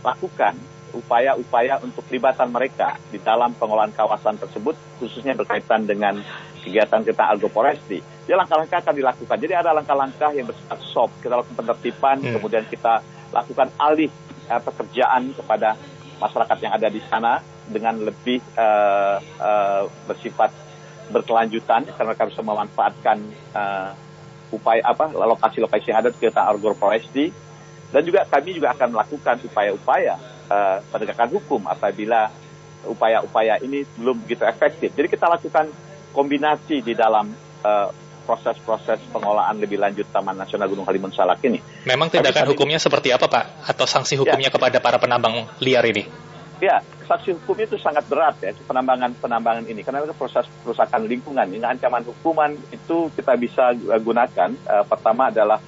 lakukan 0.00 0.56
upaya-upaya 0.92 1.80
untuk 1.84 2.04
pelibatan 2.08 2.48
mereka 2.48 2.96
di 3.12 3.20
dalam 3.20 3.52
pengolahan 3.56 3.92
kawasan 3.92 4.40
tersebut, 4.40 4.76
khususnya 4.96 5.36
berkaitan 5.36 5.84
dengan 5.84 6.20
kegiatan 6.64 7.04
kita 7.04 7.28
agroforestry. 7.28 8.00
Jadi 8.24 8.36
langkah-langkah 8.36 8.78
akan 8.80 8.94
dilakukan. 8.96 9.36
Jadi 9.36 9.52
ada 9.52 9.70
langkah-langkah 9.76 10.30
yang 10.32 10.48
bersifat 10.48 10.80
soft. 10.80 11.12
Kita 11.20 11.36
lakukan 11.36 11.60
penertiban, 11.60 12.16
hmm. 12.24 12.40
kemudian 12.40 12.64
kita 12.68 13.04
lakukan 13.36 13.68
alih 13.76 14.08
eh, 14.48 14.60
pekerjaan 14.64 15.36
kepada 15.36 15.76
masyarakat 16.20 16.58
yang 16.64 16.72
ada 16.72 16.88
di 16.88 17.00
sana 17.08 17.51
dengan 17.68 17.94
lebih 18.02 18.42
uh, 18.58 19.18
uh, 19.38 19.82
bersifat 20.10 20.50
berkelanjutan 21.12 21.86
karena 21.86 22.08
mereka 22.14 22.30
bisa 22.30 22.42
memanfaatkan 22.42 23.18
uh, 23.52 23.90
upaya 24.52 24.82
apa 24.84 25.12
lokasi-lokasi 25.12 25.92
yang 25.92 25.98
ada 26.04 26.12
di 26.12 26.16
sekitar 26.20 26.48
agroforestry 26.52 27.32
dan 27.92 28.02
juga 28.04 28.24
kami 28.24 28.56
juga 28.56 28.72
akan 28.72 28.88
melakukan 28.96 29.36
upaya-upaya 29.44 30.14
uh, 30.48 30.78
penegakan 30.88 31.28
hukum 31.36 31.60
apabila 31.68 32.32
upaya-upaya 32.88 33.60
ini 33.62 33.86
belum 33.94 34.26
begitu 34.26 34.42
efektif. 34.48 34.90
Jadi 34.96 35.06
kita 35.06 35.30
lakukan 35.30 35.70
kombinasi 36.10 36.82
di 36.82 36.96
dalam 36.96 37.30
uh, 37.62 37.88
proses-proses 38.22 39.02
pengolahan 39.10 39.58
lebih 39.58 39.82
lanjut 39.82 40.06
Taman 40.08 40.38
Nasional 40.38 40.70
Gunung 40.70 40.86
Halimun 40.86 41.10
Salak 41.10 41.42
ini. 41.42 41.58
Memang 41.84 42.08
tindakan 42.08 42.54
hukumnya 42.54 42.78
seperti 42.78 43.10
apa 43.10 43.26
Pak? 43.26 43.66
Atau 43.66 43.84
sanksi 43.84 44.14
hukumnya 44.14 44.50
ya. 44.50 44.54
kepada 44.54 44.78
para 44.78 44.96
penambang 45.02 45.46
liar 45.58 45.82
ini? 45.90 46.31
Ya, 46.62 46.78
sanksi 47.10 47.34
hukumnya 47.34 47.66
itu 47.66 47.74
sangat 47.74 48.06
berat 48.06 48.38
ya 48.38 48.54
penambangan-penambangan 48.54 49.66
ini 49.66 49.82
karena 49.82 49.98
itu 50.06 50.14
proses 50.14 50.46
perusakan 50.62 51.10
lingkungan. 51.10 51.50
Ini 51.50 51.66
ancaman 51.66 52.06
hukuman 52.06 52.54
itu 52.70 53.10
kita 53.18 53.34
bisa 53.34 53.74
gunakan. 53.98 54.54
Uh, 54.70 54.86
pertama 54.86 55.26
adalah 55.34 55.58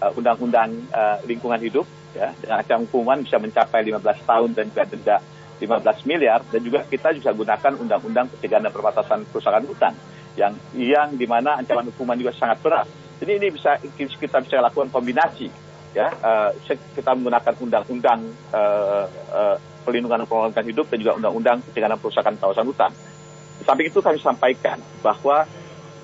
uh, 0.00 0.08
undang-undang 0.16 0.72
uh, 0.88 1.20
lingkungan 1.28 1.60
hidup 1.60 1.84
ya 2.16 2.32
dengan 2.40 2.64
ancaman 2.64 2.88
hukuman 2.88 3.20
bisa 3.20 3.36
mencapai 3.36 3.92
15 3.92 4.00
tahun 4.24 4.48
dan 4.56 4.64
juga 4.72 4.84
denda 4.88 5.16
15 5.60 6.08
miliar 6.08 6.40
dan 6.48 6.60
juga 6.64 6.80
kita 6.88 7.12
juga 7.12 7.30
gunakan 7.36 7.72
undang-undang 7.84 8.32
pencegahan 8.32 8.64
dan 8.64 8.72
perbatasan 8.72 9.18
perusakan 9.28 9.68
hutan 9.68 9.92
yang 10.32 10.56
yang 10.72 11.12
di 11.12 11.28
mana 11.28 11.60
ancaman 11.60 11.92
hukuman 11.92 12.16
juga 12.16 12.32
sangat 12.32 12.56
berat. 12.64 12.88
Jadi 13.20 13.36
ini 13.36 13.52
bisa 13.52 13.76
kita 13.84 14.40
bisa 14.40 14.64
lakukan 14.64 14.88
kombinasi 14.88 15.68
ya 15.92 16.08
uh, 16.24 16.56
kita 16.96 17.12
menggunakan 17.12 17.54
undang-undang 17.60 18.20
uh, 18.56 19.04
uh, 19.28 19.56
pelindungan 19.88 20.20
dan 20.20 20.28
pengelolaan 20.28 20.66
hidup 20.68 20.86
dan 20.92 20.96
juga 21.00 21.12
undang-undang 21.16 21.64
pencegahan 21.64 21.96
perusakan 21.96 22.36
kawasan 22.36 22.68
hutan. 22.68 22.92
Di 23.58 23.64
samping 23.64 23.88
itu 23.88 24.04
kami 24.04 24.20
sampaikan 24.20 24.76
bahwa 25.00 25.48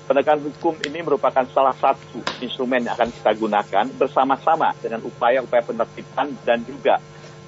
penegakan 0.09 0.41
hukum 0.49 0.73
ini 0.81 1.05
merupakan 1.05 1.45
salah 1.53 1.77
satu 1.77 2.25
instrumen 2.41 2.89
yang 2.89 2.97
akan 2.97 3.13
kita 3.13 3.31
gunakan 3.37 3.85
bersama-sama 3.93 4.73
dengan 4.81 5.05
upaya-upaya 5.05 5.61
penertiban 5.61 6.33
dan 6.41 6.65
juga 6.65 6.97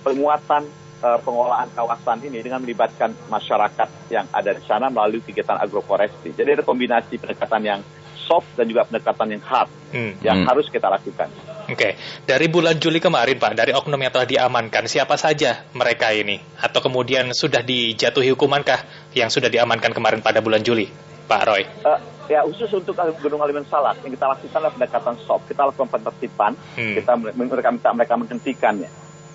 penguatan 0.06 0.70
uh, 1.02 1.20
pengolahan 1.22 1.70
kawasan 1.74 2.22
ini 2.26 2.42
dengan 2.42 2.62
melibatkan 2.62 3.14
masyarakat 3.30 3.90
yang 4.14 4.26
ada 4.34 4.54
di 4.54 4.64
sana 4.66 4.90
melalui 4.90 5.22
kegiatan 5.22 5.58
agroforestry. 5.58 6.34
Jadi 6.34 6.62
ada 6.62 6.64
kombinasi 6.66 7.18
pendekatan 7.22 7.62
yang 7.66 7.80
soft 8.28 8.60
dan 8.60 8.68
juga 8.68 8.84
pendekatan 8.84 9.32
yang 9.32 9.44
hard 9.48 9.70
hmm. 9.96 10.12
yang 10.20 10.44
hmm. 10.44 10.48
harus 10.52 10.68
kita 10.68 10.92
lakukan. 10.92 11.32
Oke, 11.68 11.76
okay. 11.76 11.92
dari 12.24 12.48
bulan 12.48 12.80
Juli 12.80 13.00
kemarin 13.00 13.36
Pak, 13.36 13.52
dari 13.56 13.76
oknum 13.76 14.00
yang 14.00 14.12
telah 14.12 14.28
diamankan, 14.28 14.88
siapa 14.88 15.20
saja 15.20 15.68
mereka 15.76 16.16
ini? 16.16 16.40
Atau 16.64 16.80
kemudian 16.80 17.32
sudah 17.36 17.60
dijatuhi 17.60 18.32
hukumankah 18.32 19.12
yang 19.12 19.28
sudah 19.28 19.52
diamankan 19.52 19.92
kemarin 19.92 20.24
pada 20.24 20.40
bulan 20.40 20.64
Juli, 20.64 20.88
Pak 21.28 21.42
Roy? 21.44 21.64
Uh, 21.84 22.00
ya 22.32 22.44
khusus 22.48 22.72
untuk 22.72 22.96
Gunung 23.20 23.44
Halimun 23.44 23.68
Salak 23.68 24.00
yang 24.04 24.16
kita 24.16 24.32
lakukan 24.32 24.60
adalah 24.60 24.74
pendekatan 24.80 25.16
soft. 25.28 25.44
Kita 25.52 25.68
lakukan 25.68 25.92
penertiban, 25.92 26.56
hmm. 26.56 26.96
kita 27.04 27.12
mereka 27.36 27.70
minta 27.72 27.90
mereka 27.92 28.14
menghentikannya. 28.16 28.90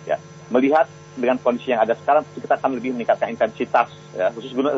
Ya, 0.09 0.17
melihat 0.49 0.89
dengan 1.13 1.37
kondisi 1.37 1.73
yang 1.73 1.85
ada 1.85 1.93
sekarang 1.93 2.25
kita 2.33 2.57
akan 2.57 2.81
lebih 2.81 2.97
meningkatkan 2.97 3.29
intensitas 3.29 3.93
ya 4.17 4.33
khusus 4.33 4.57
gunung 4.57 4.73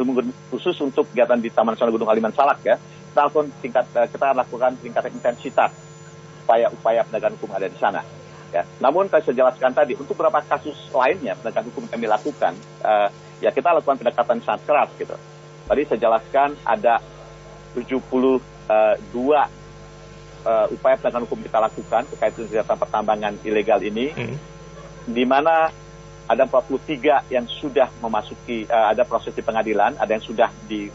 khusus 0.50 0.74
untuk 0.83 1.07
kegiatan 1.14 1.38
di 1.38 1.46
Taman 1.50 1.79
Nasional 1.79 1.94
Gunung 1.94 2.11
Haliman 2.11 2.35
Salak 2.35 2.59
ya 2.66 2.74
kita 3.14 3.31
lakukan 3.31 3.46
tingkat 3.62 3.87
eh, 3.94 4.09
kita 4.11 4.27
lakukan 4.35 4.72
tingkat 4.83 5.03
intensitas 5.14 5.70
upaya-upaya 6.42 7.07
penegakan 7.07 7.38
hukum 7.38 7.50
ada 7.55 7.70
di 7.70 7.79
sana 7.79 8.03
ya 8.50 8.66
namun 8.83 9.07
saya 9.07 9.22
jelaskan 9.31 9.70
tadi 9.70 9.94
untuk 9.94 10.18
beberapa 10.18 10.42
kasus 10.42 10.90
lainnya 10.90 11.38
penegakan 11.38 11.70
hukum 11.70 11.87
kami 11.87 12.11
lakukan 12.11 12.53
uh, 12.83 13.09
ya 13.38 13.55
kita 13.55 13.70
lakukan 13.70 13.98
pendekatan 14.03 14.42
sangat 14.42 14.62
keras 14.66 14.90
gitu 14.98 15.16
tadi 15.70 15.83
saya 15.87 15.98
jelaskan 16.11 16.59
ada 16.66 16.98
72 17.79 18.42
uh, 20.44 20.66
upaya 20.70 20.94
penegakan 21.00 21.24
hukum 21.27 21.40
kita 21.42 21.59
lakukan 21.59 22.03
terkait 22.14 22.33
dengan 22.37 22.48
kegiatan 22.53 22.79
pertambangan 22.79 23.35
ilegal 23.42 23.81
ini, 23.81 24.12
hmm. 24.12 24.37
di 25.09 25.24
mana 25.24 25.72
ada 26.24 26.42
43 26.48 27.33
yang 27.33 27.44
sudah 27.48 27.88
memasuki 28.00 28.64
uh, 28.68 28.92
ada 28.92 29.05
proses 29.05 29.33
di 29.37 29.42
pengadilan, 29.44 29.96
ada 30.00 30.11
yang 30.16 30.24
sudah 30.24 30.48
di, 30.68 30.88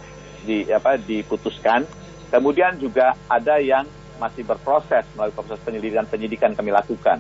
di 0.46 0.66
apa 0.70 0.98
diputuskan. 0.98 1.86
Kemudian 2.30 2.78
juga 2.78 3.18
ada 3.26 3.58
yang 3.58 3.86
masih 4.22 4.44
berproses 4.46 5.08
melalui 5.16 5.34
proses 5.34 5.58
penyelidikan 5.64 6.06
penyidikan 6.06 6.52
kami 6.54 6.70
lakukan. 6.70 7.18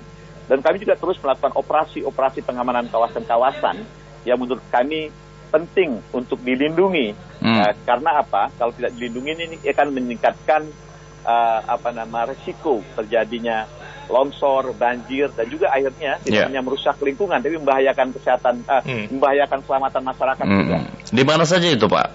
Dan 0.49 0.59
kami 0.65 0.81
juga 0.81 0.97
terus 0.97 1.17
melakukan 1.21 1.53
operasi-operasi 1.53 2.41
pengamanan 2.41 2.89
kawasan-kawasan 2.89 3.85
yang 4.25 4.37
menurut 4.41 4.61
kami 4.73 5.13
penting 5.49 6.01
untuk 6.13 6.41
dilindungi. 6.41 7.13
Hmm. 7.41 7.57
Uh, 7.61 7.73
karena 7.85 8.21
apa? 8.21 8.53
Kalau 8.57 8.73
tidak 8.73 8.93
dilindungi 8.97 9.31
ini 9.37 9.57
akan 9.65 9.87
meningkatkan 9.93 10.61
uh, 11.25 11.59
apa 11.65 11.89
nama 11.93 12.29
resiko 12.29 12.81
terjadinya 12.97 13.65
longsor, 14.09 14.73
banjir, 14.73 15.29
dan 15.37 15.45
juga 15.45 15.69
akhirnya 15.69 16.17
tidak 16.25 16.41
yeah. 16.41 16.49
hanya 16.49 16.61
merusak 16.65 16.97
lingkungan, 16.97 17.37
tapi 17.37 17.61
membahayakan 17.61 18.09
kesehatan, 18.09 18.65
uh, 18.65 18.81
hmm. 18.81 19.05
membahayakan 19.13 19.61
keselamatan 19.61 20.01
masyarakat 20.01 20.45
hmm. 20.49 20.57
juga. 20.65 20.77
Di 21.13 21.23
mana 21.23 21.43
saja 21.45 21.67
itu, 21.69 21.85
Pak? 21.85 22.07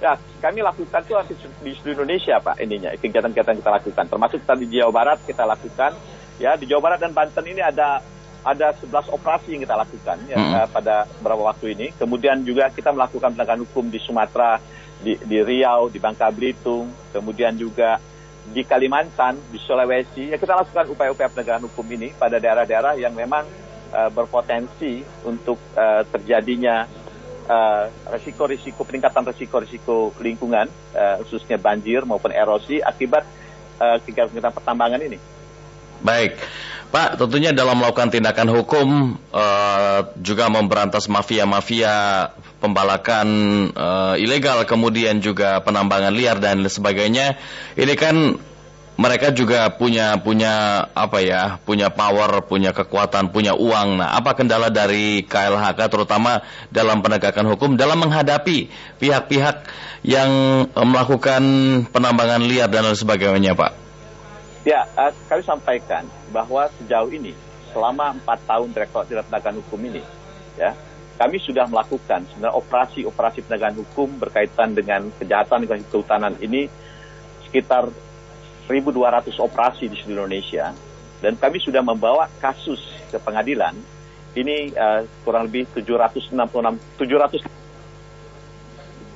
Ya, 0.00 0.16
kami 0.44 0.60
lakukan 0.60 1.00
itu 1.08 1.16
di 1.64 1.72
seluruh 1.72 2.04
Indonesia, 2.04 2.36
Pak, 2.36 2.60
ininya 2.60 2.92
kegiatan-kegiatan 3.00 3.56
kita 3.64 3.70
lakukan. 3.80 4.04
Termasuk 4.12 4.44
tadi 4.44 4.68
di 4.68 4.76
Jawa 4.76 4.92
Barat 4.92 5.18
kita 5.24 5.48
lakukan, 5.48 5.96
ya 6.36 6.52
di 6.60 6.68
Jawa 6.68 6.92
Barat 6.92 6.98
dan 7.00 7.16
Banten 7.16 7.48
ini 7.48 7.64
ada 7.64 8.04
ada 8.44 8.76
11 8.76 9.08
operasi 9.08 9.56
yang 9.56 9.64
kita 9.64 9.72
lakukan 9.72 10.20
ya, 10.28 10.36
hmm. 10.36 10.68
pada 10.68 11.08
beberapa 11.16 11.48
waktu 11.48 11.72
ini. 11.72 11.86
Kemudian 11.96 12.44
juga 12.44 12.68
kita 12.68 12.92
melakukan 12.92 13.32
penegakan 13.32 13.64
hukum 13.64 13.88
di 13.88 13.96
Sumatera, 13.96 14.60
di, 15.00 15.16
di 15.24 15.40
Riau, 15.40 15.88
di 15.88 15.96
Bangka 15.96 16.28
Belitung, 16.28 16.92
kemudian 17.08 17.56
juga 17.56 17.96
di 18.44 18.60
Kalimantan, 18.68 19.40
di 19.48 19.56
Sulawesi, 19.56 20.28
ya 20.28 20.36
kita 20.36 20.60
lakukan 20.60 20.92
upaya-upaya 20.92 21.32
penegakan 21.32 21.64
hukum 21.72 21.88
ini 21.96 22.12
pada 22.12 22.36
daerah-daerah 22.36 23.00
yang 23.00 23.16
memang 23.16 23.48
uh, 23.96 24.12
berpotensi 24.12 25.00
untuk 25.24 25.56
uh, 25.72 26.04
terjadinya 26.12 26.84
risiko-risiko 28.10 28.80
uh, 28.82 28.86
peningkatan 28.86 29.24
risiko-risiko 29.28 30.12
lingkungan, 30.20 30.66
uh, 30.96 31.20
khususnya 31.24 31.60
banjir 31.60 32.04
maupun 32.08 32.32
erosi 32.32 32.80
akibat 32.80 33.24
uh, 33.80 34.00
kegiatan 34.00 34.52
pertambangan 34.52 35.00
ini. 35.04 35.18
Baik, 36.04 36.36
Pak, 36.92 37.16
tentunya 37.16 37.50
dalam 37.56 37.80
melakukan 37.80 38.12
tindakan 38.12 38.48
hukum 38.52 39.16
uh, 39.32 40.00
juga 40.20 40.52
memberantas 40.52 41.08
mafia-mafia 41.08 42.28
pembalakan 42.60 43.26
uh, 43.72 44.14
ilegal, 44.20 44.62
kemudian 44.68 45.18
juga 45.24 45.64
penambangan 45.64 46.12
liar 46.12 46.36
dan 46.38 46.60
sebagainya. 46.68 47.40
Ini 47.74 47.94
kan 47.96 48.36
mereka 48.94 49.34
juga 49.34 49.66
punya 49.74 50.14
punya 50.22 50.86
apa 50.94 51.18
ya, 51.18 51.58
punya 51.66 51.90
power, 51.90 52.46
punya 52.46 52.70
kekuatan, 52.70 53.34
punya 53.34 53.58
uang. 53.58 53.98
Nah, 53.98 54.14
apa 54.14 54.38
kendala 54.38 54.70
dari 54.70 55.26
KLHK 55.26 55.80
terutama 55.90 56.38
dalam 56.70 57.02
penegakan 57.02 57.50
hukum 57.50 57.74
dalam 57.74 57.98
menghadapi 57.98 58.70
pihak-pihak 59.02 59.66
yang 60.06 60.30
melakukan 60.78 61.42
penambangan 61.90 62.42
liar 62.46 62.70
dan 62.70 62.86
lain 62.86 62.94
sebagainya, 62.94 63.58
Pak? 63.58 63.72
Ya, 64.62 64.86
uh, 64.96 65.12
kami 65.26 65.42
sampaikan 65.42 66.06
bahwa 66.30 66.70
sejauh 66.80 67.10
ini 67.10 67.34
selama 67.74 68.14
empat 68.14 68.38
tahun 68.46 68.70
direktur 68.70 69.20
penegakan 69.26 69.58
hukum 69.60 69.80
ini, 69.90 70.02
ya 70.54 70.70
kami 71.14 71.38
sudah 71.38 71.66
melakukan 71.70 72.26
sebenarnya 72.30 72.58
operasi-operasi 72.58 73.46
penegakan 73.46 73.76
hukum 73.86 74.08
berkaitan 74.18 74.74
dengan 74.74 75.10
kejahatan 75.14 75.66
kehutanan 75.66 76.34
ini 76.42 76.66
sekitar 77.46 77.86
1.200 78.66 79.36
operasi 79.40 79.88
di 79.90 79.96
seluruh 80.00 80.24
Indonesia 80.24 80.72
dan 81.20 81.36
kami 81.40 81.60
sudah 81.60 81.80
membawa 81.80 82.28
kasus 82.40 82.80
ke 83.08 83.16
pengadilan 83.20 83.76
ini 84.34 84.74
uh, 84.74 85.06
kurang 85.22 85.46
lebih 85.46 85.70
766 85.72 86.34
700 86.98 87.64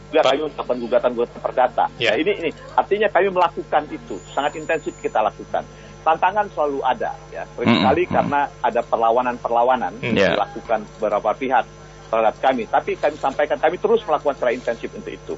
juga 0.08 0.24
kami 0.24 0.40
melakukan 0.40 0.76
gugatan 0.80 1.10
gugatan 1.12 1.36
perdata. 1.44 1.84
Ya. 2.00 2.16
Nah, 2.16 2.16
ini 2.16 2.32
ini 2.40 2.50
artinya 2.72 3.08
kami 3.12 3.28
melakukan 3.28 3.82
itu 3.92 4.16
sangat 4.32 4.56
intensif 4.56 4.96
kita 5.04 5.20
lakukan. 5.20 5.60
Tantangan 6.00 6.48
selalu 6.56 6.80
ada 6.80 7.12
ya. 7.28 7.44
Seringkali 7.52 8.02
mm 8.02 8.08
-hmm. 8.08 8.16
karena 8.16 8.40
ada 8.64 8.80
perlawanan-perlawanan 8.88 9.92
mm, 10.00 10.16
yang 10.16 10.32
dilakukan 10.32 10.80
beberapa 10.96 11.30
pihak 11.36 11.64
terhadap 12.08 12.34
kami. 12.40 12.64
Tapi 12.64 12.96
kami 12.96 13.16
sampaikan, 13.20 13.60
kami 13.60 13.76
terus 13.76 14.00
melakukan 14.08 14.34
secara 14.40 14.52
intensif 14.56 14.88
untuk 14.96 15.12
itu. 15.12 15.34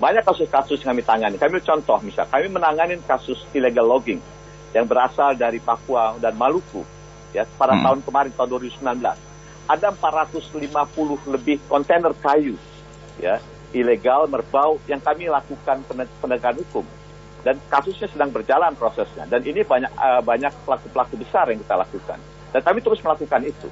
Banyak 0.00 0.24
kasus-kasus 0.24 0.80
yang 0.80 0.96
kami 0.96 1.04
tangani. 1.04 1.36
Kami 1.36 1.60
contoh, 1.60 2.00
misal, 2.00 2.24
kami 2.32 2.48
menangani 2.48 2.96
kasus 3.04 3.44
illegal 3.52 3.84
logging 3.84 4.16
yang 4.72 4.88
berasal 4.88 5.36
dari 5.36 5.60
Papua 5.60 6.16
dan 6.16 6.40
Maluku. 6.40 6.80
Ya, 7.36 7.44
pada 7.44 7.76
hmm. 7.76 7.84
tahun 7.84 7.98
kemarin, 8.08 8.30
tahun 8.32 8.48
2019. 8.80 8.80
Ada 9.70 9.88
450 9.94 11.30
lebih 11.30 11.62
kontainer 11.70 12.10
kayu 12.18 12.58
ya, 13.22 13.38
ilegal, 13.70 14.26
merbau, 14.26 14.80
yang 14.90 14.98
kami 14.98 15.30
lakukan 15.30 15.84
penegakan 16.18 16.58
hukum. 16.64 16.82
Dan 17.44 17.60
kasusnya 17.68 18.08
sedang 18.08 18.32
berjalan 18.32 18.72
prosesnya. 18.74 19.28
Dan 19.28 19.44
ini 19.46 19.62
banyak 19.62 19.92
uh, 19.94 20.24
banyak 20.24 20.50
pelaku-pelaku 20.64 21.20
besar 21.20 21.48
yang 21.52 21.60
kita 21.60 21.76
lakukan. 21.76 22.18
Dan 22.50 22.60
kami 22.64 22.82
terus 22.82 22.98
melakukan 23.04 23.46
itu. 23.46 23.68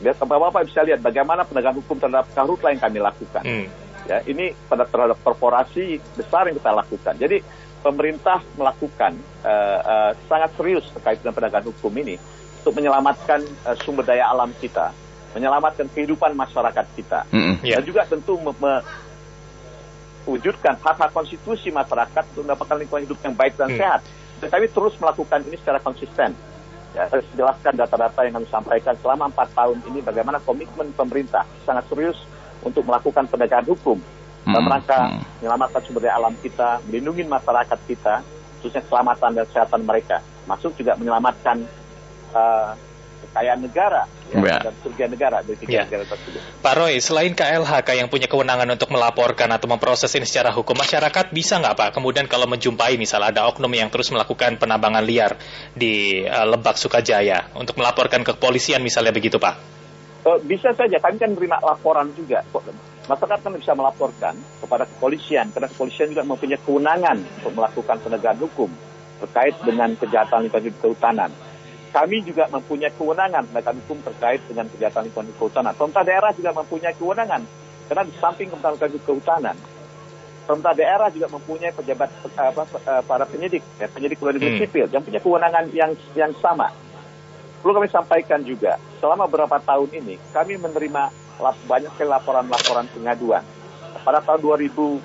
Biar 0.00 0.16
Bapak 0.16 0.68
bisa 0.68 0.84
lihat 0.84 1.00
bagaimana 1.00 1.44
penegakan 1.44 1.80
hukum 1.84 1.96
terhadap 2.00 2.28
karhutlah 2.32 2.70
yang 2.72 2.82
kami 2.82 2.98
lakukan. 3.02 3.42
Hmm. 3.44 3.66
Ya, 4.06 4.22
ini 4.22 4.54
pada 4.70 4.86
terhadap 4.86 5.18
korporasi 5.26 5.98
besar 6.14 6.46
yang 6.46 6.54
kita 6.62 6.70
lakukan. 6.70 7.14
Jadi 7.18 7.42
pemerintah 7.82 8.38
melakukan 8.54 9.18
uh, 9.42 9.80
uh, 9.82 10.14
sangat 10.30 10.54
serius 10.54 10.86
terkait 10.94 11.18
dengan 11.22 11.34
penegakan 11.34 11.74
hukum 11.74 11.90
ini 11.98 12.14
untuk 12.62 12.78
menyelamatkan 12.78 13.42
uh, 13.66 13.74
sumber 13.82 14.06
daya 14.06 14.30
alam 14.30 14.54
kita, 14.62 14.94
menyelamatkan 15.34 15.90
kehidupan 15.90 16.34
masyarakat 16.38 16.86
kita, 16.98 17.26
mm 17.30 17.38
-hmm. 17.38 17.66
dan 17.66 17.82
juga 17.82 18.02
tentu 18.06 18.38
mewujudkan 20.26 20.78
hak-hak 20.78 21.10
konstitusi 21.10 21.74
masyarakat 21.74 22.22
untuk 22.34 22.42
mendapatkan 22.46 22.78
lingkungan 22.78 23.06
hidup 23.10 23.18
yang 23.22 23.34
baik 23.34 23.58
dan 23.58 23.70
mm. 23.74 23.78
sehat. 23.78 24.02
Dan 24.36 24.50
kami 24.52 24.68
terus 24.70 24.94
melakukan 25.02 25.40
ini 25.48 25.56
secara 25.58 25.80
konsisten. 25.82 26.30
Ya, 26.94 27.04
saya 27.12 27.22
jelaskan 27.34 27.74
data-data 27.76 28.24
yang 28.24 28.40
kami 28.40 28.48
sampaikan 28.48 28.94
selama 29.02 29.28
empat 29.28 29.52
tahun 29.52 29.78
ini 29.90 30.00
bagaimana 30.00 30.40
komitmen 30.46 30.94
pemerintah 30.96 31.44
sangat 31.68 31.84
serius 31.92 32.16
untuk 32.66 32.82
melakukan 32.82 33.30
penegakan 33.30 33.66
hukum 33.70 33.98
dalam 34.46 34.62
hmm, 34.62 34.72
rangka 34.74 34.98
hmm. 35.10 35.22
menyelamatkan 35.42 35.80
sumber 35.86 36.02
daya 36.06 36.14
alam 36.18 36.34
kita, 36.38 36.78
melindungi 36.86 37.26
masyarakat 37.26 37.78
kita, 37.90 38.14
khususnya 38.58 38.82
keselamatan 38.86 39.30
dan 39.34 39.44
kesehatan 39.50 39.82
mereka, 39.82 40.16
masuk 40.46 40.70
juga 40.78 40.94
menyelamatkan 40.94 41.66
uh, 42.30 42.78
kekayaan 43.26 43.58
negara 43.58 44.06
ya, 44.30 44.38
ya. 44.38 44.58
dan 44.70 44.74
kerugian 44.86 45.10
negara 45.10 45.42
dari 45.42 45.58
tiga 45.58 45.82
ya. 45.82 45.84
negara 45.90 46.04
tersebut. 46.06 46.40
Pak 46.62 46.74
Roy, 46.78 46.94
selain 47.02 47.34
KLHK 47.34 47.88
yang 47.98 48.06
punya 48.06 48.30
kewenangan 48.30 48.70
untuk 48.70 48.94
melaporkan 48.94 49.50
atau 49.50 49.66
memproses 49.66 50.14
ini 50.14 50.22
secara 50.22 50.54
hukum, 50.54 50.78
masyarakat 50.78 51.34
bisa 51.34 51.58
nggak 51.58 51.74
Pak? 51.74 51.88
Kemudian 51.98 52.30
kalau 52.30 52.46
menjumpai 52.46 52.94
misalnya 52.94 53.34
ada 53.34 53.42
oknum 53.50 53.70
yang 53.74 53.90
terus 53.90 54.14
melakukan 54.14 54.62
penambangan 54.62 55.02
liar 55.02 55.34
di 55.74 56.22
uh, 56.22 56.46
Lebak 56.46 56.78
Sukajaya 56.78 57.50
untuk 57.58 57.74
melaporkan 57.82 58.22
ke 58.22 58.30
kepolisian 58.30 58.78
misalnya 58.78 59.10
begitu 59.10 59.42
Pak? 59.42 59.75
Uh, 60.26 60.42
bisa 60.42 60.74
saja, 60.74 60.98
kami 60.98 61.22
kan 61.22 61.30
menerima 61.30 61.62
laporan 61.62 62.10
juga. 62.18 62.42
Masyarakat 63.06 63.46
kan 63.46 63.54
bisa 63.54 63.78
melaporkan 63.78 64.34
kepada 64.58 64.82
kepolisian, 64.82 65.54
karena 65.54 65.70
kepolisian 65.70 66.10
juga 66.10 66.26
mempunyai 66.26 66.58
kewenangan 66.66 67.22
untuk 67.38 67.54
melakukan 67.54 67.96
penegakan 68.02 68.38
hukum 68.42 68.70
terkait 69.22 69.54
dengan 69.62 69.94
kejahatan 69.94 70.50
lingkungan 70.50 70.74
kehutanan 70.82 71.30
kami 71.96 72.20
juga 72.28 72.44
mempunyai 72.52 72.92
kewenangan 72.92 73.48
penegakan 73.48 73.76
hukum 73.80 73.98
terkait 74.04 74.40
dengan 74.44 74.68
kejahatan 74.68 75.08
lingkungan 75.08 75.32
kehutanan. 75.40 75.72
Pemerintah 75.72 76.04
daerah 76.04 76.30
juga 76.36 76.50
mempunyai 76.52 76.92
kewenangan 76.92 77.42
karena 77.88 78.02
di 78.04 78.12
samping 78.20 78.48
kementerian 78.52 79.00
kehutanan, 79.00 79.56
pemerintah 80.44 80.74
daerah 80.76 81.08
juga 81.08 81.26
mempunyai 81.32 81.72
pejabat 81.72 82.10
apa, 82.36 82.62
eh, 82.68 83.02
para 83.08 83.24
penyidik, 83.24 83.64
ya, 83.80 83.88
penyidik 83.88 84.20
luar 84.20 84.36
negeri 84.36 84.52
hmm. 84.52 84.60
sipil 84.60 84.86
yang 84.92 85.00
punya 85.00 85.20
kewenangan 85.24 85.64
yang 85.72 85.96
yang 86.12 86.32
sama. 86.36 86.68
Perlu 87.60 87.72
kami 87.82 87.88
sampaikan 87.90 88.40
juga, 88.44 88.78
selama 89.00 89.26
beberapa 89.26 89.58
tahun 89.58 89.90
ini 89.90 90.20
kami 90.30 90.60
menerima 90.60 91.10
banyak 91.40 91.90
sekali 91.92 92.08
laporan-laporan 92.08 92.86
pengaduan. 92.92 93.42
Pada 94.04 94.22
tahun 94.22 94.40
2019 94.44 95.02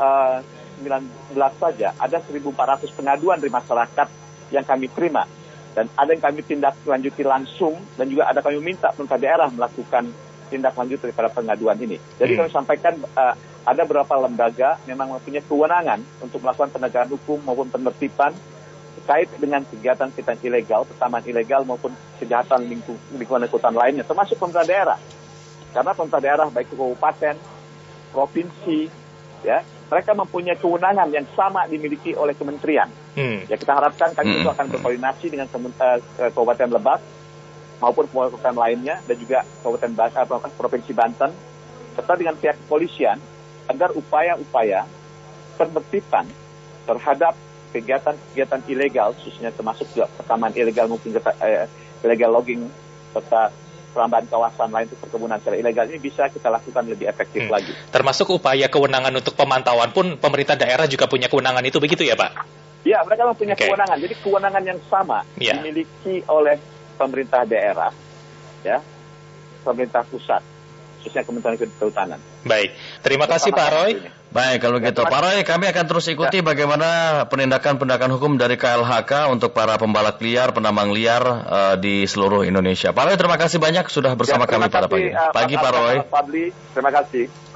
eh, 0.00 1.52
saja 1.60 1.88
ada 1.98 2.16
1.400 2.18 2.96
pengaduan 2.96 3.36
dari 3.38 3.52
masyarakat 3.52 4.08
yang 4.50 4.64
kami 4.66 4.90
terima 4.90 5.28
dan 5.76 5.86
ada 5.94 6.10
yang 6.10 6.22
kami 6.22 6.42
tindak 6.42 6.74
lanjuti 6.82 7.22
langsung 7.22 7.78
dan 7.94 8.10
juga 8.10 8.26
ada 8.26 8.42
kami 8.42 8.58
minta 8.58 8.90
pemerintah 8.90 9.20
daerah 9.20 9.48
melakukan 9.52 10.10
tindak 10.50 10.74
lanjut 10.74 10.98
daripada 10.98 11.30
pengaduan 11.30 11.78
ini. 11.78 11.94
Jadi 12.18 12.34
hmm. 12.34 12.38
kami 12.42 12.50
sampaikan 12.50 12.94
uh, 13.14 13.34
ada 13.62 13.82
beberapa 13.86 14.18
lembaga 14.18 14.82
memang 14.88 15.14
mempunyai 15.14 15.46
kewenangan 15.46 16.02
untuk 16.18 16.42
melakukan 16.42 16.74
penegakan 16.74 17.14
hukum 17.14 17.38
maupun 17.46 17.70
penertiban 17.70 18.34
terkait 19.00 19.28
dengan 19.40 19.64
kegiatan-kegiatan 19.64 20.38
ilegal, 20.44 20.86
pertama 20.86 21.18
ilegal 21.24 21.64
maupun 21.64 21.90
kejahatan 22.20 22.68
lingkung, 22.68 23.00
lingkungan 23.16 23.48
hutan 23.48 23.74
lainnya, 23.74 24.04
termasuk 24.06 24.36
pemerintah 24.36 24.68
daerah. 24.68 24.98
Karena 25.74 25.90
pemerintah 25.96 26.20
daerah 26.22 26.46
baik 26.52 26.70
itu 26.70 26.76
kabupaten, 26.76 27.34
provinsi, 28.12 28.80
ya 29.42 29.64
mereka 29.90 30.14
mempunyai 30.14 30.54
kewenangan 30.54 31.10
yang 31.10 31.26
sama 31.34 31.66
dimiliki 31.66 32.14
oleh 32.14 32.36
kementerian. 32.38 32.86
Hmm. 33.18 33.42
Ya 33.50 33.58
kita 33.58 33.74
harapkan 33.74 34.14
kami 34.14 34.38
hmm. 34.38 34.40
itu 34.46 34.48
akan 34.54 34.66
berkoordinasi 34.70 35.26
dengan 35.26 35.50
uh, 35.50 35.98
Kabupaten 36.30 36.70
Lebak 36.70 37.00
maupun 37.82 38.06
kabupaten 38.06 38.54
lainnya 38.54 39.02
dan 39.02 39.16
juga 39.18 39.42
Kabupaten 39.66 39.90
uh, 39.98 40.54
Provinsi 40.54 40.92
Banten 40.94 41.34
serta 41.98 42.14
dengan 42.14 42.38
pihak 42.38 42.54
kepolisian 42.66 43.18
agar 43.66 43.90
upaya-upaya 43.98 44.86
penertiban 45.58 46.30
terhadap 46.86 47.34
kegiatan-kegiatan 47.70 48.60
ilegal, 48.66 49.14
khususnya 49.18 49.54
termasuk 49.54 49.86
juga 49.94 50.10
pertamaan 50.10 50.52
ilegal 50.54 50.90
mungkin 50.90 51.14
uh, 51.16 51.66
illegal 52.02 52.30
logging 52.34 52.66
serta 53.14 53.50
perambahan 53.90 54.26
kawasan 54.30 54.70
lain 54.70 54.86
untuk 54.86 54.98
perkebunan 55.02 55.38
secara 55.42 55.56
ilegal 55.58 55.84
ini 55.90 55.98
bisa 55.98 56.30
kita 56.30 56.46
lakukan 56.46 56.86
lebih 56.86 57.10
efektif 57.10 57.46
hmm. 57.46 57.52
lagi. 57.52 57.72
Termasuk 57.90 58.30
upaya 58.30 58.70
kewenangan 58.70 59.10
untuk 59.10 59.34
pemantauan 59.34 59.90
pun 59.90 60.14
pemerintah 60.18 60.54
daerah 60.54 60.86
juga 60.86 61.10
punya 61.10 61.26
kewenangan 61.26 61.62
itu 61.66 61.82
begitu 61.82 62.06
ya 62.06 62.14
Pak? 62.14 62.30
Ya, 62.86 63.02
mereka 63.04 63.28
mempunyai 63.28 63.58
okay. 63.58 63.66
kewenangan. 63.68 63.96
Jadi 64.00 64.14
kewenangan 64.24 64.62
yang 64.64 64.78
sama 64.88 65.18
yeah. 65.36 65.58
dimiliki 65.58 66.24
oleh 66.30 66.56
pemerintah 66.96 67.44
daerah, 67.44 67.92
ya, 68.64 68.78
pemerintah 69.66 70.06
pusat 70.06 70.40
khususnya 71.00 71.24
Kementerian 71.24 71.72
Kehutanan. 71.80 72.20
Baik, 72.44 72.76
terima 73.00 73.24
kasih 73.24 73.56
Pak 73.56 73.68
Roy. 73.72 74.19
Baik, 74.30 74.62
kalau 74.62 74.78
gitu 74.78 75.02
Pak 75.02 75.20
Roy, 75.26 75.42
kami 75.42 75.66
akan 75.74 75.84
terus 75.90 76.06
ikuti 76.06 76.38
ya. 76.38 76.46
bagaimana 76.46 76.88
penindakan-penindakan 77.26 78.14
hukum 78.14 78.38
dari 78.38 78.54
KLHK 78.54 79.26
untuk 79.26 79.50
para 79.50 79.74
pembalak 79.74 80.22
liar, 80.22 80.54
penambang 80.54 80.94
liar 80.94 81.22
uh, 81.26 81.74
di 81.74 82.06
seluruh 82.06 82.46
Indonesia. 82.46 82.94
Pak 82.94 83.10
Roy, 83.10 83.14
terima 83.18 83.34
kasih 83.34 83.58
banyak 83.58 83.90
sudah 83.90 84.14
bersama 84.14 84.46
ya, 84.46 84.54
kami 84.54 84.70
pada 84.70 84.86
pagi. 84.86 85.10
Uh, 85.10 85.34
pagi 85.34 85.54
Pak 85.58 85.72
Roy. 85.74 85.96
Pak 86.06 86.24
terima 86.78 86.90
kasih. 86.94 87.49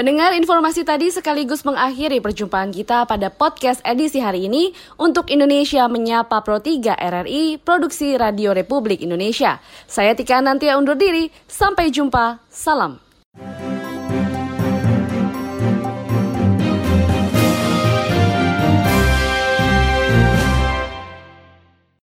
Pendengar 0.00 0.32
informasi 0.32 0.80
tadi 0.80 1.12
sekaligus 1.12 1.60
mengakhiri 1.60 2.24
perjumpaan 2.24 2.72
kita 2.72 3.04
pada 3.04 3.28
podcast 3.28 3.84
edisi 3.84 4.16
hari 4.16 4.48
ini 4.48 4.72
untuk 4.96 5.28
Indonesia 5.28 5.84
Menyapa 5.92 6.40
Pro 6.40 6.56
3 6.56 6.96
RRI 6.96 7.60
Produksi 7.60 8.16
Radio 8.16 8.56
Republik 8.56 9.04
Indonesia. 9.04 9.60
Saya 9.84 10.16
Tika 10.16 10.40
Nantia 10.40 10.80
undur 10.80 10.96
diri, 10.96 11.28
sampai 11.44 11.92
jumpa, 11.92 12.40
salam. 12.48 13.09